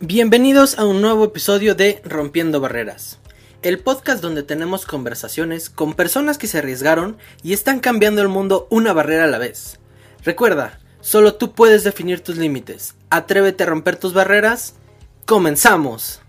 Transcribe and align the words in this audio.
Bienvenidos 0.00 0.78
a 0.78 0.84
un 0.84 1.00
nuevo 1.00 1.24
episodio 1.24 1.74
de 1.74 2.02
Rompiendo 2.04 2.60
Barreras, 2.60 3.18
el 3.62 3.78
podcast 3.78 4.22
donde 4.22 4.42
tenemos 4.42 4.84
conversaciones 4.84 5.70
con 5.70 5.94
personas 5.94 6.36
que 6.36 6.46
se 6.48 6.58
arriesgaron 6.58 7.16
y 7.42 7.54
están 7.54 7.80
cambiando 7.80 8.20
el 8.20 8.28
mundo 8.28 8.66
una 8.68 8.92
barrera 8.92 9.24
a 9.24 9.28
la 9.28 9.38
vez. 9.38 9.80
Recuerda, 10.22 10.78
solo 11.00 11.36
tú 11.36 11.52
puedes 11.52 11.82
definir 11.82 12.20
tus 12.20 12.36
límites. 12.36 12.94
Atrévete 13.08 13.62
a 13.62 13.68
romper 13.68 13.96
tus 13.96 14.12
barreras. 14.12 14.74
¡Comenzamos! 15.24 16.20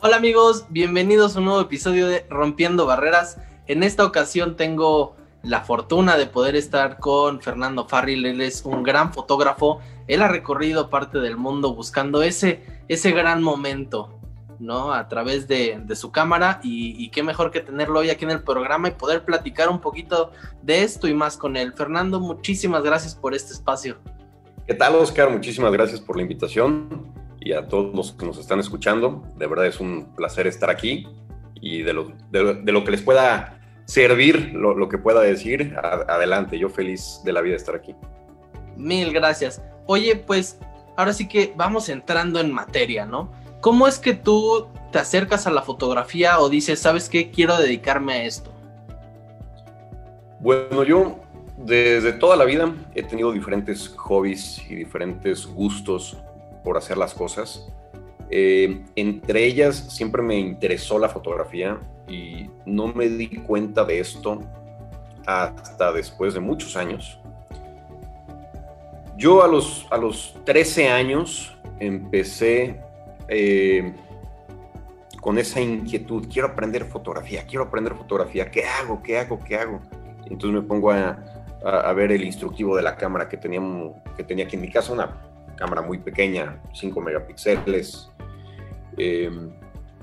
Hola 0.00 0.16
amigos, 0.16 0.66
bienvenidos 0.68 1.34
a 1.34 1.38
un 1.38 1.46
nuevo 1.46 1.62
episodio 1.62 2.08
de 2.08 2.26
Rompiendo 2.28 2.84
Barreras. 2.84 3.38
En 3.68 3.84
esta 3.84 4.04
ocasión 4.04 4.54
tengo 4.54 5.16
la 5.42 5.62
fortuna 5.62 6.18
de 6.18 6.26
poder 6.26 6.56
estar 6.56 6.98
con 6.98 7.40
Fernando 7.40 7.88
Farril. 7.88 8.26
Él 8.26 8.42
es 8.42 8.66
un 8.66 8.82
gran 8.82 9.14
fotógrafo. 9.14 9.80
Él 10.08 10.22
ha 10.22 10.28
recorrido 10.28 10.90
parte 10.90 11.18
del 11.18 11.36
mundo 11.36 11.74
buscando 11.74 12.22
ese 12.22 12.78
ese 12.88 13.12
gran 13.12 13.42
momento, 13.42 14.18
¿no? 14.58 14.92
A 14.92 15.08
través 15.08 15.46
de, 15.46 15.80
su 15.94 16.10
cámara 16.10 16.58
y, 16.62 17.08
qué 17.10 17.22
mejor 17.22 17.50
que 17.50 17.60
tenerlo 17.60 18.00
hoy 18.00 18.10
aquí 18.10 18.24
en 18.24 18.30
el 18.30 18.42
programa 18.42 18.88
y 18.88 18.92
poder 18.92 19.24
platicar 19.24 19.68
un 19.68 19.80
poquito 19.80 20.32
de 20.62 20.82
esto 20.82 21.06
y 21.06 21.14
más 21.14 21.36
con 21.36 21.56
él. 21.56 21.74
Fernando, 21.74 22.18
muchísimas 22.18 22.82
gracias 22.82 23.14
por 23.14 23.34
este 23.34 23.52
espacio. 23.52 23.98
¿Qué 24.66 24.74
tal, 24.74 24.96
Oscar? 24.96 25.30
Muchísimas 25.30 25.72
gracias 25.72 26.00
por 26.00 26.16
la 26.16 26.22
invitación 26.22 27.12
y 27.40 27.52
a 27.52 27.68
todos 27.68 27.94
los 27.94 28.12
que 28.12 28.26
nos 28.26 28.38
están 28.38 28.58
escuchando. 28.58 29.22
De 29.36 29.46
verdad 29.46 29.66
es 29.66 29.80
un 29.80 30.14
placer 30.16 30.46
estar 30.46 30.70
aquí 30.70 31.06
y 31.60 31.82
de 31.82 31.92
lo, 31.92 32.12
de, 32.30 32.72
lo 32.72 32.84
que 32.84 32.90
les 32.90 33.02
pueda 33.02 33.60
servir, 33.86 34.52
lo, 34.54 34.74
lo 34.74 34.88
que 34.88 34.98
pueda 34.98 35.20
decir, 35.20 35.74
adelante. 35.76 36.58
Yo 36.58 36.68
feliz 36.68 37.20
de 37.24 37.32
la 37.32 37.40
vida 37.40 37.52
de 37.52 37.58
estar 37.58 37.74
aquí. 37.74 37.94
Mil 38.76 39.12
gracias. 39.12 39.62
Oye, 39.90 40.16
pues 40.16 40.58
ahora 40.96 41.14
sí 41.14 41.26
que 41.26 41.54
vamos 41.56 41.88
entrando 41.88 42.40
en 42.40 42.52
materia, 42.52 43.06
¿no? 43.06 43.32
¿Cómo 43.62 43.88
es 43.88 43.98
que 43.98 44.12
tú 44.12 44.68
te 44.92 44.98
acercas 44.98 45.46
a 45.46 45.50
la 45.50 45.62
fotografía 45.62 46.38
o 46.40 46.50
dices, 46.50 46.78
sabes 46.78 47.08
qué, 47.08 47.30
quiero 47.30 47.56
dedicarme 47.56 48.12
a 48.12 48.24
esto? 48.24 48.52
Bueno, 50.40 50.84
yo 50.84 51.20
desde 51.56 52.12
toda 52.12 52.36
la 52.36 52.44
vida 52.44 52.70
he 52.94 53.02
tenido 53.02 53.32
diferentes 53.32 53.88
hobbies 53.96 54.62
y 54.68 54.74
diferentes 54.74 55.46
gustos 55.46 56.18
por 56.62 56.76
hacer 56.76 56.98
las 56.98 57.14
cosas. 57.14 57.66
Eh, 58.28 58.84
entre 58.94 59.46
ellas 59.46 59.74
siempre 59.88 60.20
me 60.20 60.38
interesó 60.38 60.98
la 60.98 61.08
fotografía 61.08 61.80
y 62.06 62.50
no 62.66 62.88
me 62.88 63.08
di 63.08 63.28
cuenta 63.38 63.86
de 63.86 64.00
esto 64.00 64.42
hasta 65.24 65.92
después 65.92 66.34
de 66.34 66.40
muchos 66.40 66.76
años. 66.76 67.18
Yo 69.18 69.42
a 69.42 69.48
los, 69.48 69.84
a 69.90 69.96
los 69.96 70.32
13 70.44 70.90
años 70.90 71.52
empecé 71.80 72.80
eh, 73.26 73.92
con 75.20 75.38
esa 75.38 75.60
inquietud, 75.60 76.28
quiero 76.32 76.46
aprender 76.46 76.84
fotografía, 76.84 77.44
quiero 77.44 77.64
aprender 77.64 77.96
fotografía, 77.96 78.48
¿qué 78.48 78.64
hago? 78.64 79.02
¿Qué 79.02 79.18
hago? 79.18 79.40
¿Qué 79.42 79.56
hago? 79.56 79.80
Entonces 80.26 80.62
me 80.62 80.62
pongo 80.62 80.92
a, 80.92 81.18
ver 81.96 82.12
el 82.12 82.22
instructivo 82.22 82.76
de 82.76 82.82
la 82.82 82.94
cámara 82.96 83.28
que, 83.28 83.36
teníamos, 83.36 83.96
que 84.16 84.22
tenía 84.22 84.44
aquí 84.44 84.54
en 84.54 84.62
mi 84.62 84.70
casa, 84.70 84.92
una 84.92 85.20
cámara 85.56 85.82
muy 85.82 85.98
pequeña, 85.98 86.62
5 86.72 87.00
megapíxeles. 87.00 88.12
Eh, 88.96 89.30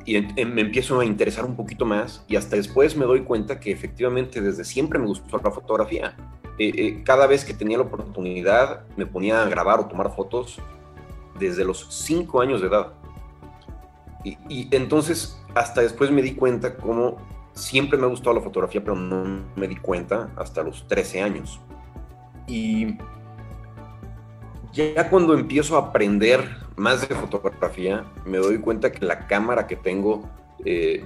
y 0.05 0.21
me 0.45 0.61
empiezo 0.61 0.99
a 0.99 1.05
interesar 1.05 1.45
un 1.45 1.55
poquito 1.55 1.83
más 1.83 2.23
y 2.27 2.35
hasta 2.35 2.55
después 2.55 2.95
me 2.95 3.05
doy 3.05 3.21
cuenta 3.21 3.59
que 3.59 3.71
efectivamente 3.71 4.39
desde 4.39 4.63
siempre 4.63 4.99
me 4.99 5.07
gustó 5.07 5.39
la 5.43 5.51
fotografía. 5.51 6.15
Eh, 6.59 6.71
eh, 6.75 7.03
cada 7.03 7.27
vez 7.27 7.43
que 7.43 7.53
tenía 7.53 7.77
la 7.77 7.83
oportunidad 7.83 8.83
me 8.95 9.05
ponía 9.05 9.41
a 9.41 9.49
grabar 9.49 9.79
o 9.79 9.87
tomar 9.87 10.15
fotos 10.15 10.59
desde 11.39 11.65
los 11.65 11.87
5 11.89 12.39
años 12.39 12.61
de 12.61 12.67
edad. 12.67 12.93
Y, 14.23 14.67
entonces 14.75 15.41
hasta 15.53 15.81
después 15.81 16.11
me 16.11 16.21
di 16.21 16.35
cuenta 16.35 16.77
cómo 16.77 17.17
siempre 17.53 17.97
me 17.97 18.05
ha 18.05 18.09
gustado 18.09 18.35
la 18.35 18.41
fotografía, 18.41 18.81
pero 18.83 18.95
no 18.95 19.43
me 19.55 19.67
di 19.67 19.75
cuenta 19.75 20.29
hasta 20.35 20.63
los 20.63 20.87
13 20.87 21.21
años. 21.21 21.59
Y 22.47 22.97
ya 24.75 25.09
cuando 25.09 25.33
empiezo 25.33 25.77
a 25.77 25.87
aprender 25.87 26.57
más 26.75 27.07
de 27.07 27.15
fotografía, 27.15 28.03
me 28.25 28.37
doy 28.37 28.59
cuenta 28.59 28.91
que 28.91 29.05
la 29.05 29.25
cámara 29.25 29.67
que 29.67 29.77
tengo, 29.77 30.29
eh, 30.65 31.05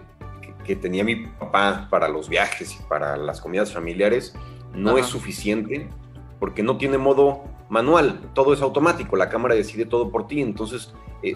que, 0.65 0.75
tenía 0.75 1.03
mi 1.03 1.15
papá 1.27 1.87
para 1.89 2.07
los 2.07 2.29
viajes 2.29 2.75
y 2.75 2.83
para 2.83 3.15
las 3.15 3.39
comidas 3.39 3.71
familiares, 3.71 4.35
no 4.73 4.97
es 4.97 5.05
suficiente 5.05 5.87
porque 6.39 6.63
no 6.63 6.77
tiene 6.77 6.97
modo 6.97 7.43
manual, 7.69 8.19
todo 8.33 8.53
es 8.53 8.61
automático, 8.61 9.15
la 9.15 9.29
cámara 9.29 9.53
decide 9.53 9.85
todo 9.85 10.11
por 10.11 10.27
ti, 10.27 10.41
entonces 10.41 10.91
eh, 11.21 11.35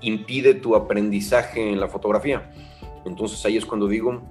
impide 0.00 0.54
tu 0.54 0.76
aprendizaje 0.76 1.72
en 1.72 1.80
la 1.80 1.88
fotografía. 1.88 2.52
Entonces 3.04 3.44
ahí 3.44 3.56
es 3.56 3.66
cuando 3.66 3.88
digo, 3.88 4.22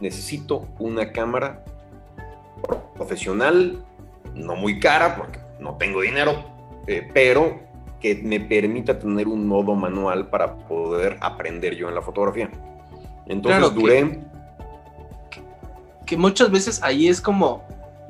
necesito 0.00 0.68
una 0.78 1.12
cámara 1.12 1.64
profesional, 2.94 3.84
no 4.34 4.56
muy 4.56 4.80
cara 4.80 5.16
porque 5.16 5.38
no 5.60 5.76
tengo 5.76 6.00
dinero, 6.00 6.53
eh, 6.86 7.08
pero 7.12 7.60
que 8.00 8.16
me 8.16 8.40
permita 8.40 8.98
tener 8.98 9.28
un 9.28 9.46
modo 9.46 9.74
manual 9.74 10.28
para 10.28 10.56
poder 10.56 11.16
aprender 11.20 11.74
yo 11.74 11.88
en 11.88 11.94
la 11.94 12.02
fotografía. 12.02 12.50
Entonces 13.26 13.74
duré... 13.74 14.20
que 16.04 16.16
muchas 16.16 16.50
veces 16.50 16.82
ahí 16.82 17.08
es 17.08 17.20
como 17.20 17.64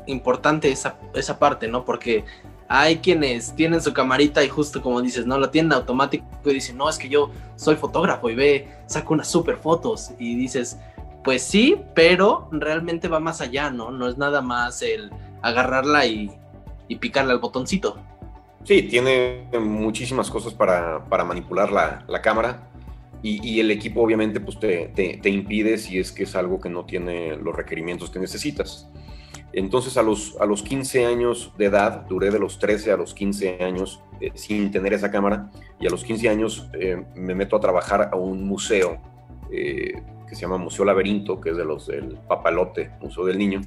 importante 0.07 0.71
esa, 0.71 0.97
esa 1.15 1.39
parte, 1.39 1.69
¿no? 1.69 1.85
Porque 1.85 2.25
hay 2.69 2.99
quienes 2.99 3.55
tienen 3.55 3.81
su 3.81 3.93
camarita 3.93 4.43
y 4.43 4.49
justo 4.49 4.83
como 4.83 5.01
dices, 5.01 5.27
no, 5.27 5.39
la 5.39 5.51
tienen 5.51 5.73
automático 5.73 6.25
y 6.47 6.55
dicen, 6.55 6.77
no, 6.77 6.89
es 6.89 6.99
que 6.99 7.09
yo 7.09 7.31
soy 7.57 7.77
fotógrafo 7.77 8.31
y 8.31 8.35
ve, 8.35 8.69
saco 8.87 9.15
unas 9.15 9.29
super 9.29 9.57
fotos 9.57 10.13
y 10.19 10.35
dices, 10.35 10.79
pues 11.23 11.43
sí, 11.43 11.77
pero 11.95 12.49
realmente 12.51 13.09
va 13.09 13.21
más 13.21 13.41
allá, 13.41 13.71
¿no? 13.71 13.91
No 13.91 14.09
es 14.09 14.19
nada 14.19 14.43
más 14.43 14.83
el 14.83 15.11
agarrarla 15.43 16.07
y, 16.07 16.31
y 16.89 16.97
picarle 16.97 17.33
al 17.33 17.39
botoncito. 17.39 17.97
Sí, 18.65 18.83
tiene 18.85 19.47
muchísimas 19.61 20.31
cosas 20.31 20.55
para, 20.55 21.05
para 21.05 21.23
manipular 21.23 21.71
la, 21.71 22.05
la 22.09 22.23
cámara 22.23 22.71
y, 23.23 23.47
y, 23.47 23.61
el 23.61 23.71
equipo 23.71 24.03
obviamente 24.03 24.41
pues 24.41 24.59
te, 24.59 24.89
te, 24.89 25.19
te 25.19 25.29
impide 25.29 25.77
si 25.77 25.99
es 25.99 26.13
que 26.13 26.23
es 26.23 26.35
algo 26.35 26.61
que 26.61 26.71
no 26.71 26.87
tiene 26.87 27.37
los 27.37 27.55
requerimientos 27.55 28.11
que 28.11 28.19
necesitas. 28.19 28.89
Entonces 29.53 29.97
a 29.99 30.03
los, 30.03 30.37
a 30.41 30.47
los 30.47 30.63
15 30.63 31.05
años 31.07 31.53
de 31.59 31.67
edad, 31.67 32.07
duré 32.09 32.31
de 32.31 32.39
los 32.39 32.59
13 32.59 32.93
a 32.93 32.97
los 32.97 33.13
15 33.15 33.63
años 33.63 34.03
eh, 34.21 34.33
sin 34.35 34.71
tener 34.71 34.95
esa 34.95 35.11
cámara 35.11 35.51
y 35.79 35.87
a 35.87 35.91
los 35.91 36.03
15 36.03 36.29
años 36.31 36.69
eh, 36.73 37.05
me 37.15 37.35
meto 37.35 37.57
a 37.57 37.61
trabajar 37.61 38.09
a 38.13 38.17
un 38.17 38.49
museo 38.49 38.99
eh, 39.53 40.03
que 40.27 40.35
se 40.35 40.41
llama 40.41 40.57
Museo 40.57 40.87
Laberinto, 40.87 41.39
que 41.39 41.51
es 41.51 41.57
de 41.57 41.65
los 41.67 41.87
del 41.87 42.17
Papalote, 42.27 42.93
Museo 43.01 43.27
del 43.27 43.39
Niño. 43.39 43.61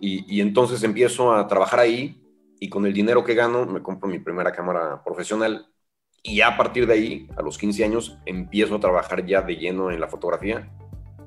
Y, 0.00 0.24
y, 0.34 0.40
entonces 0.40 0.82
empiezo 0.82 1.32
a 1.32 1.46
trabajar 1.46 1.80
ahí 1.80 2.20
y 2.60 2.68
con 2.68 2.86
el 2.86 2.92
dinero 2.92 3.24
que 3.24 3.34
gano 3.34 3.66
me 3.66 3.82
compro 3.82 4.08
mi 4.08 4.18
primera 4.18 4.52
cámara 4.52 5.02
profesional 5.04 5.66
y 6.22 6.36
ya 6.36 6.48
a 6.48 6.56
partir 6.56 6.86
de 6.86 6.94
ahí, 6.94 7.28
a 7.36 7.42
los 7.42 7.58
15 7.58 7.84
años, 7.84 8.18
empiezo 8.26 8.76
a 8.76 8.80
trabajar 8.80 9.24
ya 9.24 9.42
de 9.42 9.56
lleno 9.56 9.90
en 9.90 10.00
la 10.00 10.08
fotografía 10.08 10.68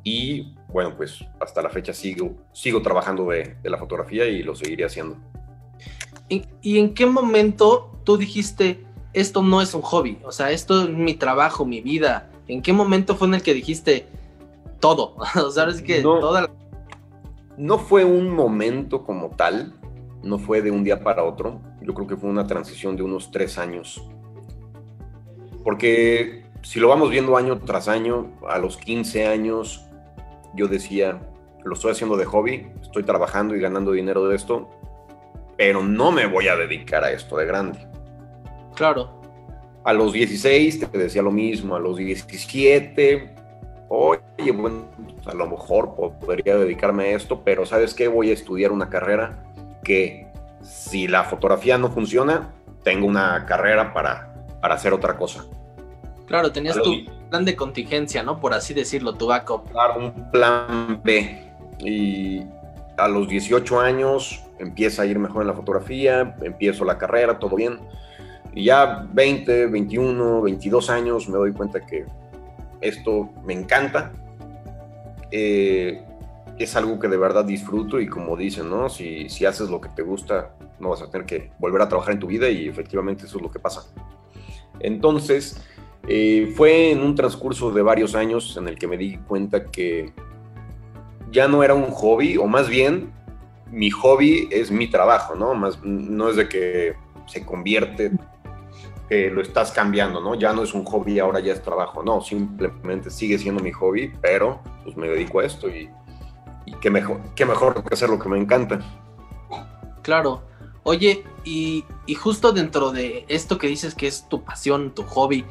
y 0.03 0.53
bueno, 0.69 0.95
pues 0.95 1.23
hasta 1.39 1.61
la 1.61 1.69
fecha 1.69 1.93
sigo, 1.93 2.35
sigo 2.53 2.81
trabajando 2.81 3.29
de, 3.29 3.55
la 3.63 3.77
fotografía 3.77 4.27
y 4.27 4.43
lo 4.43 4.55
seguiré 4.55 4.85
haciendo. 4.85 5.17
¿Y, 6.29 6.77
en 6.77 6.93
qué 6.93 7.05
momento 7.05 7.91
tú 8.05 8.17
dijiste, 8.17 8.83
esto 9.13 9.43
no 9.43 9.61
es 9.61 9.73
un 9.73 9.81
hobby? 9.81 10.17
O 10.23 10.31
sea, 10.31 10.51
esto 10.51 10.83
es 10.83 10.89
mi 10.89 11.13
trabajo, 11.13 11.65
mi 11.65 11.81
vida. 11.81 12.31
¿En 12.47 12.61
qué 12.61 12.71
momento 12.71 13.15
fue 13.15 13.27
en 13.27 13.35
el 13.35 13.41
que 13.43 13.53
dijiste 13.53 14.07
todo? 14.79 15.15
o 15.35 15.51
sea, 15.51 15.67
es 15.67 15.81
que 15.81 16.01
no, 16.01 16.19
No 17.57 17.77
fue 17.77 18.05
un 18.05 18.29
momento 18.29 19.03
como 19.03 19.29
tal, 19.31 19.73
no 20.23 20.37
fue 20.37 20.61
de 20.61 20.71
un 20.71 20.83
día 20.83 21.03
para 21.03 21.23
otro. 21.23 21.61
Yo 21.81 21.93
creo 21.93 22.07
que 22.07 22.17
fue 22.17 22.29
una 22.29 22.47
transición 22.47 22.95
de 22.95 23.03
unos 23.03 23.31
tres 23.31 23.57
años. 23.57 24.01
Porque 25.63 26.43
si 26.61 26.79
lo 26.79 26.87
vamos 26.87 27.09
viendo 27.09 27.37
año 27.37 27.59
tras 27.59 27.87
año, 27.87 28.31
a 28.47 28.57
los 28.57 28.77
15 28.77 29.27
años 29.27 29.85
yo 30.53 30.67
decía, 30.67 31.19
lo 31.63 31.73
estoy 31.73 31.91
haciendo 31.91 32.17
de 32.17 32.25
hobby, 32.25 32.67
estoy 32.81 33.03
trabajando 33.03 33.55
y 33.55 33.59
ganando 33.59 33.91
dinero 33.91 34.27
de 34.27 34.35
esto, 34.35 34.69
pero 35.57 35.83
no 35.83 36.11
me 36.11 36.25
voy 36.25 36.47
a 36.47 36.55
dedicar 36.55 37.03
a 37.03 37.11
esto 37.11 37.37
de 37.37 37.45
grande. 37.45 37.87
Claro. 38.75 39.21
A 39.83 39.93
los 39.93 40.13
16 40.13 40.91
te 40.91 40.97
decía 40.97 41.21
lo 41.21 41.31
mismo, 41.31 41.75
a 41.75 41.79
los 41.79 41.97
17, 41.97 43.35
oye, 43.89 44.51
bueno, 44.53 44.85
a 45.25 45.33
lo 45.33 45.47
mejor 45.47 45.95
podría 45.95 46.57
dedicarme 46.57 47.05
a 47.05 47.15
esto, 47.15 47.41
pero 47.43 47.65
¿sabes 47.65 47.93
qué? 47.93 48.07
Voy 48.07 48.29
a 48.29 48.33
estudiar 48.33 48.71
una 48.71 48.89
carrera 48.89 49.50
que 49.83 50.27
si 50.61 51.07
la 51.07 51.23
fotografía 51.23 51.77
no 51.77 51.91
funciona, 51.91 52.53
tengo 52.83 53.07
una 53.07 53.45
carrera 53.45 53.93
para, 53.93 54.33
para 54.61 54.75
hacer 54.75 54.93
otra 54.93 55.17
cosa. 55.17 55.45
Claro, 56.27 56.51
tenías 56.51 56.81
tu 56.81 57.05
plan 57.29 57.43
de 57.43 57.55
contingencia, 57.55 58.23
¿no? 58.23 58.39
Por 58.39 58.53
así 58.53 58.73
decirlo, 58.73 59.15
tu 59.15 59.27
backup. 59.27 59.69
Claro, 59.71 59.99
un 59.99 60.31
plan 60.31 61.01
B. 61.03 61.51
Y 61.79 62.43
a 62.97 63.07
los 63.07 63.27
18 63.27 63.79
años 63.79 64.43
empieza 64.59 65.01
a 65.01 65.05
ir 65.05 65.19
mejor 65.19 65.41
en 65.41 65.47
la 65.47 65.53
fotografía, 65.53 66.35
empiezo 66.41 66.85
la 66.85 66.97
carrera, 66.97 67.39
todo 67.39 67.55
bien. 67.55 67.79
Y 68.53 68.65
ya 68.65 69.07
20, 69.11 69.67
21, 69.67 70.41
22 70.41 70.89
años 70.89 71.27
me 71.27 71.37
doy 71.37 71.53
cuenta 71.53 71.85
que 71.85 72.05
esto 72.79 73.29
me 73.43 73.53
encanta. 73.53 74.11
Eh, 75.31 76.03
es 76.63 76.75
algo 76.75 76.99
que 76.99 77.07
de 77.07 77.17
verdad 77.17 77.45
disfruto 77.45 77.99
y 77.99 78.07
como 78.07 78.35
dicen, 78.37 78.69
¿no? 78.69 78.89
Si, 78.89 79.29
si 79.29 79.45
haces 79.45 79.69
lo 79.69 79.81
que 79.81 79.89
te 79.89 80.01
gusta, 80.01 80.55
no 80.79 80.89
vas 80.89 81.01
a 81.01 81.09
tener 81.09 81.25
que 81.25 81.51
volver 81.59 81.81
a 81.81 81.89
trabajar 81.89 82.13
en 82.13 82.19
tu 82.19 82.27
vida 82.27 82.49
y 82.49 82.67
efectivamente 82.67 83.25
eso 83.25 83.37
es 83.37 83.43
lo 83.43 83.51
que 83.51 83.59
pasa. 83.59 83.83
Entonces, 84.79 85.61
eh, 86.07 86.53
fue 86.55 86.91
en 86.91 87.01
un 87.01 87.15
transcurso 87.15 87.71
de 87.71 87.81
varios 87.81 88.15
años 88.15 88.57
en 88.57 88.67
el 88.67 88.77
que 88.77 88.87
me 88.87 88.97
di 88.97 89.17
cuenta 89.17 89.65
que 89.65 90.13
ya 91.31 91.47
no 91.47 91.63
era 91.63 91.73
un 91.73 91.91
hobby, 91.91 92.37
o 92.37 92.47
más 92.47 92.67
bien 92.67 93.11
mi 93.71 93.89
hobby 93.89 94.49
es 94.51 94.71
mi 94.71 94.87
trabajo, 94.87 95.35
¿no? 95.35 95.53
Más, 95.53 95.81
no 95.83 96.29
es 96.29 96.35
de 96.35 96.49
que 96.49 96.95
se 97.27 97.45
convierte, 97.45 98.11
que 99.07 99.29
lo 99.29 99.41
estás 99.41 99.71
cambiando, 99.71 100.19
¿no? 100.21 100.35
Ya 100.35 100.53
no 100.53 100.63
es 100.63 100.73
un 100.73 100.83
hobby, 100.85 101.19
ahora 101.19 101.39
ya 101.39 101.53
es 101.53 101.61
trabajo, 101.61 102.03
no, 102.03 102.21
simplemente 102.21 103.09
sigue 103.09 103.37
siendo 103.37 103.61
mi 103.61 103.71
hobby, 103.71 104.11
pero 104.21 104.61
pues 104.83 104.97
me 104.97 105.07
dedico 105.07 105.39
a 105.39 105.45
esto 105.45 105.69
y, 105.69 105.89
y 106.65 106.73
qué 106.75 106.89
mejor, 106.89 107.21
qué 107.35 107.45
mejor 107.45 107.83
que 107.83 107.93
hacer 107.93 108.09
lo 108.09 108.19
que 108.19 108.29
me 108.29 108.37
encanta. 108.37 108.79
Claro. 110.01 110.43
Oye, 110.83 111.23
y, 111.43 111.85
y 112.07 112.15
justo 112.15 112.51
dentro 112.51 112.91
de 112.91 113.25
esto 113.27 113.57
que 113.57 113.67
dices 113.67 113.93
que 113.93 114.07
es 114.07 114.27
tu 114.27 114.43
pasión, 114.43 114.91
tu 114.95 115.03
hobby, 115.03 115.45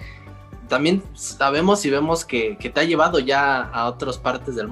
también 0.68 1.02
sabemos 1.14 1.84
y 1.84 1.90
vemos 1.90 2.24
que, 2.24 2.56
que 2.58 2.70
te 2.70 2.80
ha 2.80 2.84
llevado 2.84 3.18
ya 3.18 3.62
a 3.62 3.86
otras 3.88 4.18
partes 4.18 4.56
del 4.56 4.68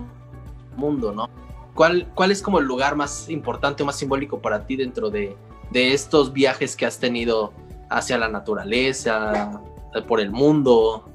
mundo, 0.77 1.13
¿no? 1.13 1.29
¿Cuál, 1.75 2.09
¿Cuál 2.15 2.33
es 2.33 2.43
como 2.43 2.59
el 2.59 2.65
lugar 2.65 2.97
más 2.97 3.29
importante 3.29 3.83
o 3.83 3.87
más 3.87 3.97
simbólico 3.97 4.41
para 4.41 4.67
ti 4.67 4.77
dentro 4.77 5.11
de, 5.11 5.37
de 5.71 5.93
estos 5.93 6.33
viajes 6.33 6.75
que 6.75 6.87
has 6.87 6.99
tenido 6.99 7.53
hacia 7.91 8.19
la 8.19 8.29
naturaleza, 8.29 9.61
por 10.07 10.21
el 10.21 10.31
mundo? 10.31 11.09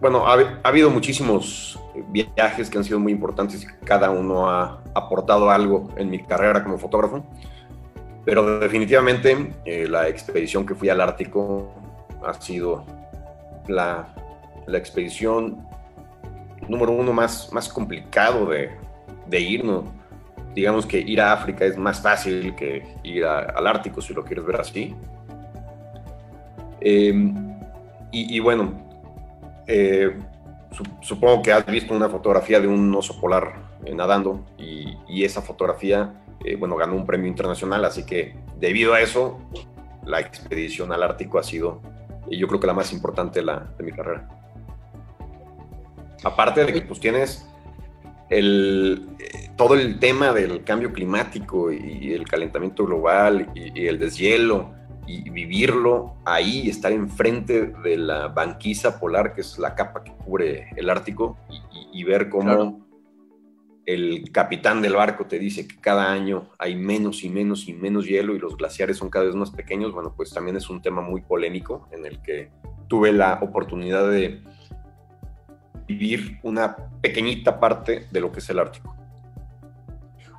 Bueno, 0.00 0.26
ha, 0.26 0.34
ha, 0.34 0.68
habido 0.68 0.90
muchísimos 0.90 1.78
viajes 2.08 2.68
que 2.68 2.78
han 2.78 2.84
sido 2.84 2.98
muy 2.98 3.12
importantes 3.12 3.62
y 3.62 3.66
cada 3.84 4.10
uno 4.10 4.48
ha 4.48 4.82
aportado 4.94 5.50
algo 5.50 5.88
en 5.96 6.10
mi 6.10 6.22
carrera 6.22 6.62
como 6.62 6.78
fotógrafo, 6.78 7.24
pero 8.24 8.58
definitivamente 8.58 9.52
eh, 9.64 9.86
la 9.88 10.08
expedición 10.08 10.64
que 10.66 10.74
fui 10.74 10.88
al 10.88 11.00
Ártico 11.00 11.72
ha 12.24 12.34
sido 12.34 12.84
la, 13.68 14.14
la 14.66 14.78
expedición 14.78 15.66
número 16.68 16.92
uno 16.92 17.12
más, 17.12 17.52
más 17.52 17.68
complicado 17.68 18.46
de, 18.46 18.70
de 19.26 19.40
digamos 20.54 20.86
que 20.86 20.98
ir 20.98 21.20
a 21.20 21.32
África 21.32 21.64
es 21.64 21.76
más 21.76 22.00
fácil 22.00 22.54
que 22.54 22.82
ir 23.02 23.24
al 23.24 23.66
Ártico, 23.66 24.00
si 24.00 24.14
lo 24.14 24.24
quieres 24.24 24.46
ver 24.46 24.60
así. 24.60 24.94
Em, 26.80 27.58
y, 28.12 28.38
bueno, 28.38 28.72
eh, 29.66 30.16
supongo 31.00 31.42
que 31.42 31.52
has 31.52 31.66
visto 31.66 31.94
una 31.94 32.08
fotografía 32.08 32.60
de 32.60 32.68
un 32.68 32.94
oso 32.94 33.20
polar 33.20 33.54
eh, 33.84 33.94
nadando 33.94 34.44
y, 34.58 35.24
esa 35.24 35.40
fotografía, 35.40 36.22
eh, 36.44 36.56
bueno, 36.56 36.76
ganó 36.76 36.94
un 36.94 37.06
premio 37.06 37.28
internacional, 37.28 37.84
así 37.84 38.04
que 38.04 38.36
debido 38.58 38.92
a 38.92 39.00
eso, 39.00 39.38
la 40.04 40.20
expedición 40.20 40.92
al 40.92 41.02
Ártico 41.02 41.38
ha 41.38 41.42
sido, 41.42 41.80
yo 42.30 42.46
creo 42.46 42.60
que 42.60 42.66
la 42.66 42.74
más 42.74 42.92
importante 42.92 43.40
de 43.42 43.84
mi 43.84 43.92
carrera. 43.92 44.28
Aparte 46.22 46.64
de 46.64 46.72
que 46.72 46.82
pues 46.82 47.00
tienes 47.00 47.46
el, 48.28 49.06
todo 49.56 49.74
el 49.74 49.98
tema 49.98 50.32
del 50.32 50.64
cambio 50.64 50.92
climático 50.92 51.72
y 51.72 52.12
el 52.12 52.26
calentamiento 52.26 52.84
global 52.84 53.50
y, 53.54 53.86
el 53.86 53.98
deshielo 53.98 54.70
y 55.06 55.28
vivirlo 55.30 56.14
ahí, 56.24 56.68
estar 56.68 56.92
enfrente 56.92 57.66
de 57.82 57.96
la 57.96 58.28
banquisa 58.28 58.98
polar, 58.98 59.34
que 59.34 59.42
es 59.42 59.58
la 59.58 59.74
capa 59.74 60.02
que 60.02 60.12
cubre 60.12 60.70
el 60.76 60.90
Ártico, 60.90 61.36
y, 61.92 62.04
ver 62.04 62.28
cómo 62.28 62.84
el 63.86 64.30
capitán 64.32 64.80
del 64.82 64.94
barco 64.94 65.26
te 65.26 65.38
dice 65.38 65.66
que 65.68 65.76
cada 65.76 66.10
año 66.10 66.50
hay 66.58 66.74
menos 66.74 67.22
y 67.22 67.28
menos 67.28 67.68
y 67.68 67.74
menos 67.74 68.06
hielo 68.06 68.34
y 68.34 68.38
los 68.38 68.56
glaciares 68.56 68.96
son 68.96 69.10
cada 69.10 69.26
vez 69.26 69.34
más 69.34 69.50
pequeños, 69.50 69.92
bueno, 69.92 70.14
pues 70.16 70.30
también 70.30 70.56
es 70.56 70.70
un 70.70 70.80
tema 70.80 71.02
muy 71.02 71.20
polémico 71.20 71.88
en 71.92 72.06
el 72.06 72.20
que 72.22 72.50
tuve 72.88 73.12
la 73.12 73.38
oportunidad 73.42 74.10
de 74.10 74.42
vivir 75.86 76.38
una 76.42 76.76
pequeñita 77.00 77.60
parte 77.60 78.06
de 78.10 78.20
lo 78.20 78.32
que 78.32 78.38
es 78.38 78.48
el 78.48 78.58
Ártico. 78.58 78.93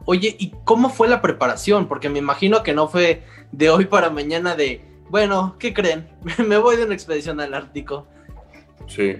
Oye, 0.05 0.35
¿y 0.37 0.51
cómo 0.63 0.89
fue 0.89 1.07
la 1.07 1.21
preparación? 1.21 1.87
Porque 1.87 2.09
me 2.09 2.19
imagino 2.19 2.63
que 2.63 2.73
no 2.73 2.87
fue 2.87 3.23
de 3.51 3.69
hoy 3.69 3.85
para 3.85 4.09
mañana 4.09 4.55
de, 4.55 4.81
bueno, 5.09 5.55
¿qué 5.59 5.73
creen? 5.73 6.07
me 6.47 6.57
voy 6.57 6.77
de 6.77 6.85
una 6.85 6.93
expedición 6.93 7.39
al 7.39 7.53
Ártico. 7.53 8.07
Sí. 8.87 9.15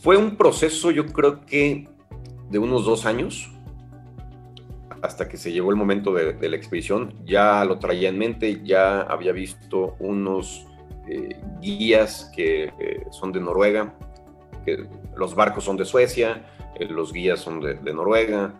Fue 0.00 0.16
un 0.16 0.36
proceso, 0.36 0.90
yo 0.90 1.06
creo 1.06 1.46
que 1.46 1.88
de 2.50 2.58
unos 2.58 2.84
dos 2.84 3.06
años, 3.06 3.52
hasta 5.02 5.28
que 5.28 5.36
se 5.36 5.52
llegó 5.52 5.70
el 5.70 5.76
momento 5.76 6.12
de, 6.14 6.48
la 6.48 6.56
expedición. 6.56 7.14
Ya 7.24 7.64
lo 7.64 7.78
traía 7.78 8.08
en 8.08 8.18
mente, 8.18 8.62
ya 8.64 9.02
había 9.02 9.32
visto 9.32 9.96
unos 9.98 10.66
eh, 11.08 11.36
guías 11.60 12.30
que 12.34 12.72
eh, 12.78 13.04
son 13.10 13.32
de 13.32 13.40
Noruega, 13.40 13.94
que 14.64 14.86
los 15.16 15.34
barcos 15.34 15.64
son 15.64 15.76
de 15.76 15.84
Suecia, 15.84 16.46
eh, 16.76 16.86
los 16.86 17.12
guías 17.12 17.40
son 17.40 17.60
de, 17.60 17.92
Noruega 17.92 18.54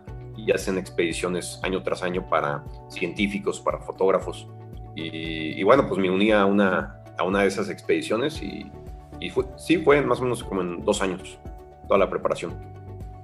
y 0.45 0.51
hacen 0.51 0.77
expediciones 0.77 1.59
año 1.63 1.81
tras 1.83 2.03
año 2.03 2.27
para 2.27 2.63
científicos, 2.89 3.59
para 3.59 3.79
fotógrafos. 3.79 4.47
Y, 4.95 5.63
bueno, 5.63 5.87
pues 5.87 5.99
me 5.99 6.09
uní 6.09 6.31
a 6.31 6.45
una, 6.45 7.01
a 7.17 7.23
una 7.23 7.41
de 7.41 7.47
esas 7.47 7.69
expediciones 7.69 8.41
y, 8.41 8.69
fue, 9.29 9.45
sí, 9.57 9.77
fue 9.77 10.01
más 10.01 10.19
o 10.19 10.23
menos 10.23 10.43
como 10.43 10.61
en 10.61 10.83
dos 10.83 11.01
años 11.01 11.39
toda 11.87 11.97
la 11.97 12.09
preparación. 12.09 12.53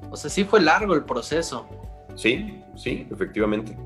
O 0.10 0.16
sea, 0.16 0.30
sí 0.30 0.44
fue 0.44 0.62
largo 0.62 0.94
el 0.95 1.04
proceso. 1.04 1.68
Sí, 2.16 2.63
sí, 2.75 3.07
efectivamente. 3.12 3.77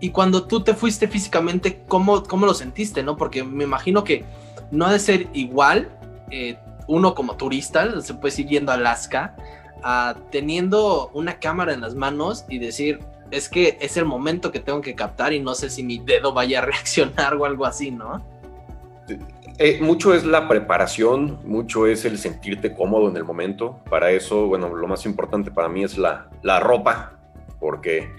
Y 0.00 0.10
cuando 0.10 0.44
tú 0.44 0.60
te 0.60 0.74
fuiste 0.74 1.08
físicamente, 1.08 1.82
¿cómo, 1.88 2.22
cómo 2.22 2.46
lo 2.46 2.54
sentiste? 2.54 3.02
no 3.02 3.16
Porque 3.16 3.42
me 3.42 3.64
imagino 3.64 4.04
que 4.04 4.24
no 4.70 4.86
ha 4.86 4.92
de 4.92 4.98
ser 4.98 5.28
igual 5.32 5.88
eh, 6.30 6.58
uno 6.86 7.14
como 7.14 7.36
turista, 7.36 8.00
se 8.00 8.14
puede 8.14 8.42
ir 8.42 8.48
yendo 8.48 8.72
a 8.72 8.74
Alaska, 8.74 9.36
teniendo 10.30 11.10
una 11.12 11.38
cámara 11.38 11.74
en 11.74 11.80
las 11.80 11.94
manos 11.94 12.44
y 12.48 12.58
decir, 12.58 13.00
es 13.30 13.48
que 13.48 13.76
es 13.80 13.96
el 13.96 14.04
momento 14.04 14.50
que 14.52 14.60
tengo 14.60 14.80
que 14.80 14.94
captar 14.94 15.32
y 15.32 15.40
no 15.40 15.54
sé 15.54 15.70
si 15.70 15.82
mi 15.82 15.98
dedo 15.98 16.32
vaya 16.32 16.60
a 16.60 16.62
reaccionar 16.66 17.34
o 17.34 17.44
algo 17.44 17.66
así, 17.66 17.90
¿no? 17.90 18.24
Eh, 19.58 19.78
mucho 19.80 20.14
es 20.14 20.24
la 20.24 20.48
preparación, 20.48 21.38
mucho 21.44 21.86
es 21.86 22.04
el 22.04 22.18
sentirte 22.18 22.74
cómodo 22.74 23.08
en 23.08 23.16
el 23.16 23.24
momento. 23.24 23.80
Para 23.88 24.10
eso, 24.10 24.46
bueno, 24.46 24.74
lo 24.74 24.88
más 24.88 25.06
importante 25.06 25.50
para 25.50 25.68
mí 25.68 25.84
es 25.84 25.96
la, 25.96 26.28
la 26.42 26.58
ropa, 26.58 27.18
porque 27.60 28.10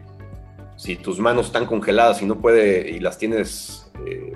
si 0.78 0.96
tus 0.96 1.20
manos 1.20 1.48
están 1.48 1.66
congeladas 1.66 2.22
y 2.22 2.26
no 2.26 2.36
puede 2.38 2.90
y 2.90 3.00
las 3.00 3.18
tienes 3.18 3.92
eh, 4.06 4.34